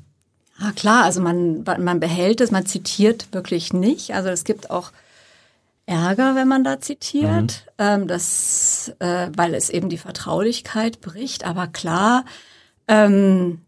Ah, 0.59 0.73
klar, 0.73 1.05
also 1.05 1.21
man, 1.21 1.65
man 1.65 1.99
behält 1.99 2.41
es, 2.41 2.51
man 2.51 2.67
zitiert 2.67 3.29
wirklich 3.33 3.73
nicht. 3.73 4.15
Also 4.15 4.29
es 4.29 4.45
gibt 4.45 4.71
auch 4.71 4.93
Ärger, 5.87 6.37
wenn 6.37 6.47
man 6.47 6.63
da 6.63 6.81
zitiert, 6.81 7.67
ähm, 7.79 8.07
das, 8.07 8.93
äh, 9.01 9.29
weil 9.35 9.55
es 9.55 9.71
eben 9.71 9.89
die 9.89 9.99
Vertraulichkeit 9.99 11.01
bricht. 11.01 11.45
Aber 11.45 11.67
klar, 11.67 12.25
ähm, 12.87 13.61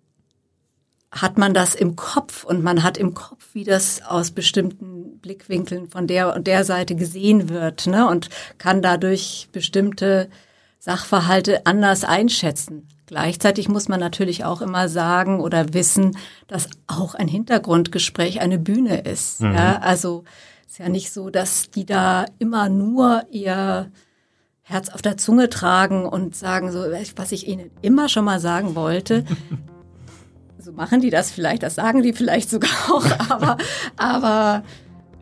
hat 1.11 1.39
man 1.39 1.55
das 1.55 1.75
im 1.75 1.97
Kopf 1.97 2.45
und 2.45 2.63
man 2.63 2.83
hat 2.83 2.97
im 2.99 3.15
Kopf, 3.15 3.49
wie 3.53 3.65
das 3.65 4.03
aus 4.03 4.31
bestimmten 4.31 5.04
Blickwinkeln 5.25 5.89
von 5.89 6.07
der 6.07 6.35
und 6.35 6.47
der 6.47 6.65
Seite 6.65 6.95
gesehen 6.95 7.49
wird, 7.49 7.87
ne? 7.87 8.07
Und 8.09 8.29
kann 8.59 8.83
dadurch 8.83 9.49
bestimmte 9.53 10.29
Sachverhalte 10.79 11.65
anders 11.65 12.05
einschätzen. 12.05 12.87
Gleichzeitig 13.07 13.69
muss 13.71 13.89
man 13.89 14.01
natürlich 14.01 14.45
auch 14.45 14.61
immer 14.61 14.91
sagen 14.91 15.41
oder 15.41 15.73
wissen, 15.73 16.17
dass 16.47 16.69
auch 16.87 17.15
ein 17.15 17.29
Hintergrundgespräch 17.29 18.41
eine 18.41 18.59
Bühne 18.59 19.01
ist. 19.01 19.41
Ja, 19.41 19.79
also 19.79 20.25
ist 20.67 20.79
ja 20.79 20.91
nicht 20.91 21.11
so, 21.13 21.31
dass 21.31 21.71
die 21.71 21.87
da 21.87 22.27
immer 22.39 22.69
nur 22.69 23.25
ihr 23.31 23.91
Herz 24.63 24.91
auf 24.91 25.01
der 25.01 25.17
Zunge 25.17 25.49
tragen 25.49 26.05
und 26.07 26.37
sagen 26.37 26.71
so, 26.71 26.81
was 27.17 27.33
ich 27.33 27.49
ihnen 27.49 27.71
immer 27.81 28.09
schon 28.11 28.25
mal 28.25 28.41
sagen 28.41 28.75
wollte. 28.75 29.25
so 30.59 30.73
machen 30.73 31.01
die 31.01 31.11
das 31.11 31.31
vielleicht, 31.31 31.63
das 31.63 31.77
sagen 31.77 32.03
die 32.03 32.13
vielleicht 32.13 32.51
sogar 32.51 32.71
auch, 32.91 33.07
aber, 33.31 33.59
aber 33.97 34.65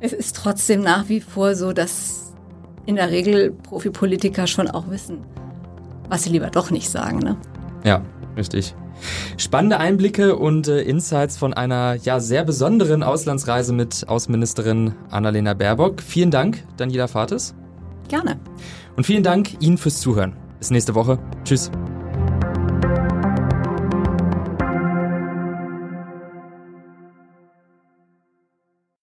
es 0.03 0.12
ist 0.12 0.37
trotzdem 0.37 0.83
nach 0.83 1.09
wie 1.09 1.21
vor 1.21 1.55
so, 1.55 1.73
dass 1.73 2.35
in 2.85 2.97
der 2.97 3.11
Regel 3.11 3.53
Profipolitiker 3.53 4.47
schon 4.49 4.69
auch 4.69 4.91
wissen, 4.91 5.19
was 6.09 6.25
sie 6.25 6.31
lieber 6.31 6.51
doch 6.51 6.71
nicht 6.71 6.91
sagen. 6.91 7.21
Ne? 7.21 7.37
Ja, 7.85 8.03
richtig. 8.37 8.75
Spannende 9.37 9.79
Einblicke 9.79 10.37
und 10.37 10.69
äh, 10.69 10.83
Insights 10.83 11.37
von 11.37 11.55
einer 11.55 11.95
ja 11.95 12.21
sehr 12.21 12.45
besonderen 12.45 13.03
Auslandsreise 13.03 13.73
mit 13.73 14.09
Außenministerin 14.09 14.95
Annalena 15.11 15.55
Baerbock. 15.55 16.03
Vielen 16.03 16.31
Dank, 16.31 16.65
Daniela 16.77 17.07
Fates. 17.07 17.55
Gerne. 18.09 18.38
Und 18.97 19.05
vielen 19.05 19.23
Dank 19.23 19.62
Ihnen 19.62 19.79
fürs 19.79 20.01
Zuhören. 20.01 20.37
Bis 20.59 20.71
nächste 20.71 20.95
Woche. 20.95 21.19
Tschüss. 21.45 21.71